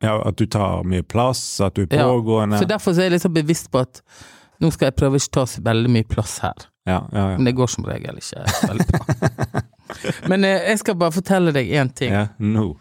Ja, 0.02 0.16
At 0.26 0.36
du 0.40 0.46
tar 0.46 0.82
mye 0.82 1.04
plass, 1.06 1.60
at 1.60 1.74
du 1.76 1.82
er 1.84 1.94
Ja, 2.00 2.08
pågående? 2.08 2.58
Så 2.58 2.66
derfor 2.66 2.92
så 2.96 3.04
er 3.04 3.10
jeg 3.10 3.20
liksom 3.20 3.34
bevisst 3.36 3.70
på 3.70 3.78
at 3.84 4.00
nå 4.60 4.72
skal 4.72 4.88
jeg 4.90 4.96
prøve 4.96 5.20
ikke 5.20 5.30
ta 5.36 5.44
så 5.46 5.62
veldig 5.62 5.90
mye 5.92 6.08
plass 6.08 6.38
her. 6.42 6.66
Ja, 6.90 6.98
ja, 7.14 7.24
ja. 7.30 7.36
Men 7.38 7.46
det 7.48 7.54
går 7.58 7.70
som 7.70 7.86
regel 7.88 8.18
ikke 8.20 8.44
veldig 8.66 8.86
bra. 8.90 9.62
Men 10.32 10.44
eh, 10.46 10.68
jeg 10.72 10.82
skal 10.82 10.98
bare 11.00 11.14
fortelle 11.14 11.52
deg 11.56 11.70
én 11.80 11.90
ting. 11.94 12.12
ja 12.14 12.26
no. 12.38 12.72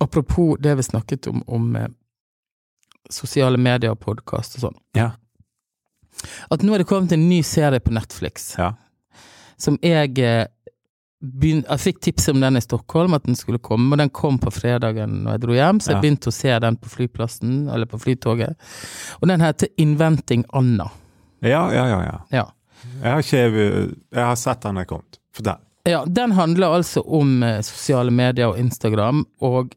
Apropos 0.00 0.56
det 0.60 0.74
vi 0.74 0.82
snakket 0.82 1.26
om, 1.30 1.42
om 1.46 1.76
eh, 1.76 1.88
sosiale 3.10 3.58
medier 3.58 3.94
podkast 3.94 4.56
og 4.58 4.64
sånn. 4.68 4.78
Ja. 4.98 5.10
At 6.50 6.62
nå 6.62 6.74
er 6.74 6.82
det 6.82 6.88
kommet 6.90 7.12
en 7.14 7.28
ny 7.28 7.40
serie 7.46 7.80
på 7.82 7.92
Netflix 7.94 8.52
Ja. 8.58 8.72
som 9.56 9.78
jeg 9.82 10.18
eh, 10.18 10.46
begyn- 11.22 11.64
Jeg 11.68 11.78
fikk 11.80 12.00
tips 12.02 12.28
om 12.32 12.40
den 12.42 12.56
i 12.58 12.60
Stockholm, 12.64 13.14
at 13.14 13.22
den 13.28 13.36
skulle 13.38 13.58
komme, 13.62 13.92
og 13.94 13.98
den 14.02 14.10
kom 14.10 14.38
på 14.42 14.50
fredagen 14.50 15.20
når 15.22 15.36
jeg 15.36 15.40
dro 15.44 15.54
hjem, 15.54 15.78
så 15.80 15.92
jeg 15.92 16.00
begynte 16.02 16.32
å 16.32 16.34
se 16.34 16.56
den 16.58 16.76
på 16.82 16.90
flyplassen, 16.90 17.68
eller 17.70 17.86
på 17.86 18.00
flytoget. 18.02 18.56
Og 19.20 19.28
den 19.30 19.40
heter 19.44 19.68
Inventing 19.78 20.42
Anna. 20.52 20.88
Ja, 21.42 21.62
ja, 21.74 21.84
ja. 21.90 22.00
ja. 22.06 22.16
Ja. 22.30 22.46
Jeg, 23.02 23.12
har 23.12 23.22
ikke, 23.22 23.92
jeg 24.14 24.24
har 24.26 24.36
sett 24.38 24.62
den 24.64 24.78
er 24.82 24.88
kommet. 24.90 25.18
Fortell. 25.34 25.60
Ja, 25.88 26.04
den 26.06 26.32
handler 26.38 26.76
altså 26.78 27.02
om 27.02 27.42
eh, 27.42 27.60
sosiale 27.66 28.10
medier 28.14 28.52
og 28.52 28.58
Instagram, 28.62 29.24
og 29.42 29.74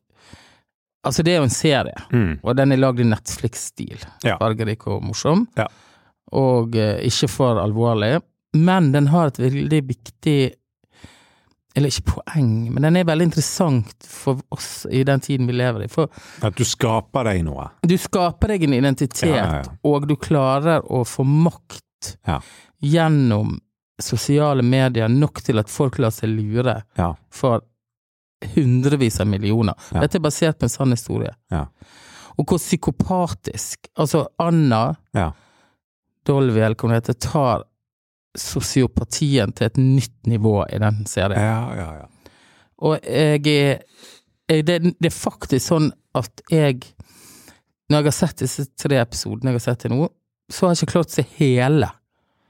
Altså, 1.06 1.22
det 1.22 1.36
er 1.36 1.38
jo 1.38 1.46
en 1.46 1.52
serie, 1.54 2.00
Mm. 2.10 2.40
og 2.42 2.56
den 2.58 2.72
er 2.74 2.80
lagd 2.82 3.00
i 3.00 3.04
Netflix-stil. 3.06 4.00
Ja. 4.26 4.40
Fargerik 4.42 4.88
og 4.90 5.04
morsom. 5.06 5.44
Ja. 5.56 5.68
Og 6.34 6.74
eh, 6.82 6.98
ikke 7.06 7.28
for 7.30 7.60
alvorlig. 7.62 8.16
Men 8.58 8.88
den 8.92 9.12
har 9.14 9.28
et 9.30 9.38
veldig 9.38 9.84
viktig 9.86 10.38
Eller 11.76 11.92
ikke 11.92 12.14
poeng, 12.22 12.72
men 12.74 12.84
den 12.88 12.96
er 12.96 13.04
veldig 13.04 13.26
interessant 13.28 14.06
for 14.08 14.40
oss 14.56 14.86
i 14.90 15.02
den 15.04 15.20
tiden 15.20 15.48
vi 15.50 15.54
lever 15.58 15.84
i. 15.84 15.88
For 15.92 16.08
At 16.42 16.56
du 16.56 16.64
skaper 16.64 17.24
deg 17.28 17.42
noe. 17.44 17.66
du 17.84 17.98
skaper 18.00 18.48
deg 18.54 18.64
en 18.64 18.74
identitet, 18.78 19.28
Ja, 19.28 19.36
ja, 19.36 19.58
ja. 19.66 19.74
og 19.84 20.08
du 20.08 20.16
klarer 20.16 20.82
å 20.88 21.04
få 21.04 21.26
makt 21.28 22.16
Ja. 22.28 22.40
gjennom 22.82 23.58
sosiale 24.00 24.62
medier 24.64 25.08
nok 25.10 25.42
til 25.44 25.60
at 25.60 25.70
folk 25.70 25.98
lar 26.00 26.12
seg 26.12 26.30
lure 26.30 26.84
Ja. 26.98 27.14
for 27.30 27.62
hundrevis 28.56 29.20
av 29.20 29.28
millioner. 29.28 29.74
Dette 29.92 30.16
er 30.16 30.24
basert 30.24 30.60
på 30.60 30.64
en 30.68 30.70
sann 30.70 30.92
historie. 30.92 31.34
Ja. 31.52 31.66
Og 32.38 32.46
hvor 32.46 32.58
psykopatisk 32.60 33.88
Altså, 33.98 34.28
Anna 34.40 34.96
Ja. 35.14 35.32
Dolby, 36.26 36.60
eller 36.60 36.76
hva 36.76 36.82
hun 36.90 36.96
heter, 36.96 37.14
tar 37.14 37.64
sosiopatien 38.40 39.54
til 39.56 39.68
et 39.70 39.78
nytt 39.82 40.28
nivå 40.30 40.58
i 40.74 40.80
den 40.82 41.04
serien. 41.10 41.40
Ja, 41.42 41.76
ja, 41.76 41.90
ja. 42.04 42.08
Og 42.86 43.00
jeg 43.08 43.46
jeg, 44.50 44.66
det, 44.68 44.82
det 45.02 45.10
er 45.10 45.16
faktisk 45.16 45.64
sånn 45.72 45.88
at 46.14 46.42
jeg 46.52 46.84
Når 47.90 47.98
jeg 48.02 48.06
har 48.06 48.16
sett 48.18 48.42
disse 48.44 48.66
tre 48.78 49.00
episodene 49.02 49.52
jeg 49.54 49.60
har 49.60 49.64
sett 49.64 49.80
til 49.86 49.94
nå, 49.94 50.08
så 50.52 50.66
har 50.68 50.74
jeg 50.76 50.84
ikke 50.84 50.92
klart 50.96 51.12
å 51.14 51.16
se 51.16 51.24
hele. 51.38 51.90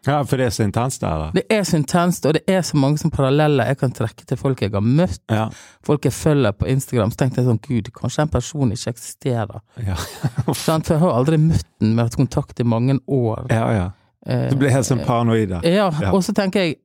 Ja, 0.06 0.20
For 0.24 0.38
det 0.38 0.46
er 0.46 0.54
så 0.54 0.64
intenst, 0.64 1.02
det, 1.02 1.10
da. 1.10 1.30
Det 1.34 1.44
er 1.52 1.64
så 1.66 1.80
intenst, 1.80 2.26
og 2.30 2.36
det 2.38 2.44
er 2.52 2.62
så 2.68 2.78
mange 2.78 3.00
som 3.02 3.12
paralleller 3.12 3.68
jeg 3.72 3.80
kan 3.82 3.94
trekke 3.96 4.28
til 4.30 4.38
folk 4.40 4.62
jeg 4.62 4.72
har 4.76 4.84
møtt, 4.86 5.22
Ja. 5.34 5.48
folk 5.84 6.06
jeg 6.06 6.14
følger 6.14 6.54
på 6.56 6.68
Instagram. 6.70 7.12
Så 7.12 7.20
tenkte 7.24 7.42
jeg 7.42 7.50
sånn, 7.50 7.62
gud, 7.66 7.90
kanskje 7.96 8.22
en 8.24 8.32
person 8.36 8.72
ikke 8.76 8.94
eksisterer. 8.94 9.60
Ja, 9.82 9.96
For 10.46 10.78
jeg 10.78 11.00
har 11.02 11.16
aldri 11.18 11.40
møtt 11.42 11.66
den, 11.82 11.96
men 11.96 12.06
hatt 12.06 12.16
kontakt 12.20 12.60
i 12.62 12.68
mange 12.68 13.00
år. 13.08 13.48
ja. 13.50 13.68
ja. 13.76 13.92
Eh, 14.26 14.50
Du 14.50 14.56
blir 14.58 14.70
helt 14.74 14.86
sånn 14.88 15.04
paranoid. 15.06 15.50
da. 15.50 15.62
Ja, 15.64 15.90
Ja. 16.02 16.12
og 16.12 16.24
så 16.24 16.34
tenker 16.34 16.60
jeg 16.66 16.78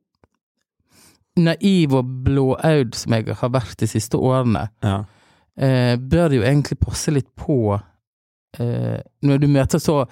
naiv 1.41 1.95
og 1.97 2.09
blåøyd 2.27 2.95
som 2.99 3.15
jeg 3.17 3.35
har 3.41 3.53
vært 3.55 3.77
de 3.81 3.87
siste 3.89 4.19
årene, 4.19 4.69
Ja. 4.83 5.05
eh, 5.57 5.97
bør 5.97 6.33
jo 6.35 6.43
egentlig 6.43 6.79
passe 6.81 7.11
litt 7.13 7.29
på 7.37 7.81
eh, 8.59 9.01
Når 9.23 9.39
du 9.41 9.47
møter 9.47 9.79
så 9.79 10.09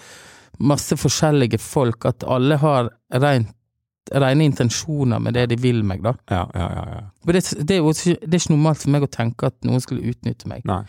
masse 0.61 0.95
forskjellige 0.97 1.59
folk, 1.59 2.05
at 2.07 2.23
alle 2.27 2.57
har 2.57 2.89
rent, 3.13 3.49
rene 4.15 4.45
intensjoner 4.45 5.19
med 5.21 5.35
det 5.35 5.49
de 5.51 5.57
vil 5.57 5.83
meg, 5.85 6.03
da. 6.03 6.13
Ja, 6.31 6.47
ja, 6.55 6.69
ja. 6.69 6.85
ja. 6.95 7.01
Det, 7.33 7.67
det, 7.67 7.71
er 7.77 7.79
jo 7.83 7.91
det 7.93 8.35
er 8.35 8.39
ikke 8.39 8.55
normalt 8.55 8.79
for 8.79 8.91
meg 8.91 9.03
å 9.03 9.11
tenke 9.11 9.47
at 9.51 9.55
noen 9.67 9.81
skulle 9.81 10.03
utnytte 10.07 10.47
meg. 10.47 10.63
Nei. 10.65 10.85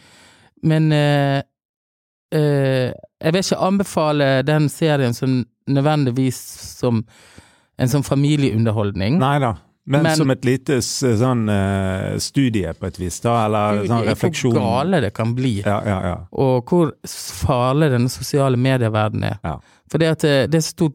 Men 0.63 0.91
eh, 0.93 1.41
eh, 2.31 2.91
jeg 3.21 3.33
vil 3.33 3.41
ikke 3.43 3.57
anbefale 3.69 4.27
den 4.47 4.69
serien 4.69 5.13
som 5.13 5.41
nødvendigvis 5.69 6.37
som 6.79 7.03
en 7.79 7.87
sånn 7.91 8.03
familieunderholdning. 8.05 9.19
Nei 9.21 9.39
da. 9.39 9.55
Men, 9.89 10.03
Men- 10.03 10.15
som 10.17 10.29
et 10.29 10.43
lite 10.45 10.75
sånn 10.85 11.47
eh, 11.49 12.17
studie 12.21 12.73
på 12.77 12.85
et 12.87 12.97
vis, 12.99 13.19
da? 13.23 13.45
Eller 13.47 13.85
sånn 13.89 14.03
refleksjon? 14.05 14.53
Hvor 14.53 14.61
gale 14.83 14.99
det 15.01 15.13
kan 15.17 15.31
bli, 15.33 15.61
Ja, 15.65 15.79
ja, 15.85 15.99
ja. 16.05 16.15
og 16.31 16.65
hvor 16.69 16.91
farlig 17.07 17.89
denne 17.95 18.09
sosiale 18.13 18.57
medieverdenen 18.57 19.23
er. 19.31 19.39
Ja. 19.43 19.55
For 19.89 19.97
det, 19.97 20.09
at 20.23 20.51
det, 20.51 20.61
stort, 20.63 20.93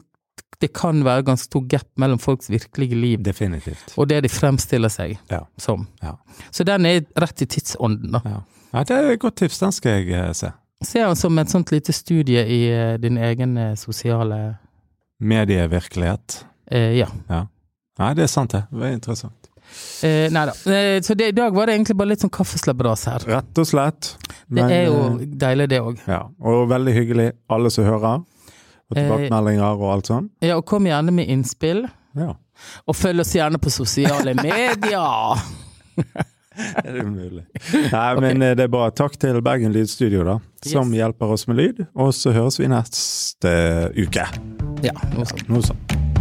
det 0.61 0.71
kan 0.73 1.03
være 1.03 1.25
ganske 1.27 1.49
stor 1.49 1.65
gap 1.67 1.87
mellom 1.99 2.19
folks 2.23 2.47
virkelige 2.49 2.95
liv 2.95 3.19
Definitivt. 3.25 3.97
og 3.97 4.07
det 4.07 4.21
de 4.23 4.29
fremstiller 4.29 4.89
seg 4.89 5.17
Ja. 5.29 5.41
som. 5.57 5.87
Ja. 6.01 6.13
Så 6.51 6.63
den 6.63 6.85
er 6.85 7.01
rett 7.19 7.41
i 7.41 7.45
tidsånden, 7.45 8.11
da. 8.15 8.21
Ja. 8.23 8.39
ja, 8.73 8.83
det 8.83 8.91
er 8.95 9.11
et 9.11 9.19
godt 9.19 9.35
tips. 9.35 9.59
Den 9.59 9.71
skal 9.75 9.91
jeg 10.05 10.13
eh, 10.13 10.31
se. 10.33 10.53
Se 10.85 11.01
den 11.01 11.15
som 11.17 11.37
et 11.41 11.49
sånt 11.49 11.71
lite 11.73 11.93
studie 11.95 12.43
i 12.45 12.59
eh, 12.71 12.93
din 13.01 13.17
egen 13.17 13.57
eh, 13.57 13.73
sosiale 13.79 14.57
Medievirkelighet. 15.19 16.45
eh, 16.71 16.91
Ja. 16.99 17.07
Ja. 17.29 17.45
Nei, 17.99 18.13
det 18.13 18.23
er 18.23 18.27
sant, 18.27 18.51
det. 18.51 18.65
Det 18.71 18.83
er 18.89 18.93
interessant. 18.97 19.49
Eh, 20.03 20.29
nei 20.31 20.45
da. 20.49 20.51
Eh, 20.71 20.99
så 21.01 21.15
det, 21.17 21.29
i 21.31 21.35
dag 21.35 21.53
var 21.55 21.65
det 21.67 21.75
egentlig 21.77 21.95
bare 21.97 22.09
litt 22.11 22.21
sånn 22.21 22.29
kaffeslabberas 22.35 23.05
her. 23.09 23.23
Rett 23.31 23.57
og 23.63 23.65
slett. 23.69 24.09
Det 24.51 24.61
er 24.67 24.85
jo 24.89 24.97
eh, 25.15 25.25
deilig, 25.41 25.69
det 25.71 25.79
òg. 25.81 26.01
Ja, 26.07 26.19
og 26.43 26.67
veldig 26.69 26.93
hyggelig, 26.93 27.29
alle 27.49 27.71
som 27.73 27.87
hører. 27.87 28.21
Og 28.91 28.97
tilbakemeldinger 28.99 29.79
og 29.79 29.87
alt 29.95 30.11
sånn. 30.11 30.27
Ja, 30.45 30.57
og 30.59 30.65
kom 30.69 30.85
gjerne 30.85 31.11
med 31.15 31.31
innspill. 31.33 31.85
Ja, 32.15 32.35
Og 32.87 32.95
følg 32.95 33.19
oss 33.23 33.33
gjerne 33.35 33.57
på 33.59 33.71
sosiale 33.73 34.35
medier! 34.37 35.41
er 36.83 36.89
det 36.91 37.05
umulig? 37.05 37.45
Nei, 37.91 38.09
men 38.21 38.37
okay. 38.37 38.55
det 38.57 38.67
er 38.67 38.71
bra. 38.71 38.89
Takk 38.95 39.17
til 39.21 39.41
Bergen 39.45 39.75
Lydstudio, 39.75 40.23
da, 40.27 40.39
som 40.65 40.93
Yes. 40.93 41.01
hjelper 41.01 41.35
oss 41.37 41.47
med 41.51 41.61
lyd. 41.61 41.85
Og 41.93 42.13
så 42.15 42.33
høres 42.35 42.59
vi 42.61 42.71
neste 42.71 43.55
uke. 43.97 44.27
Ja, 44.85 44.95
noe 45.15 45.27
sånt. 45.29 45.49
Noe 45.51 45.65
sånt. 45.65 46.14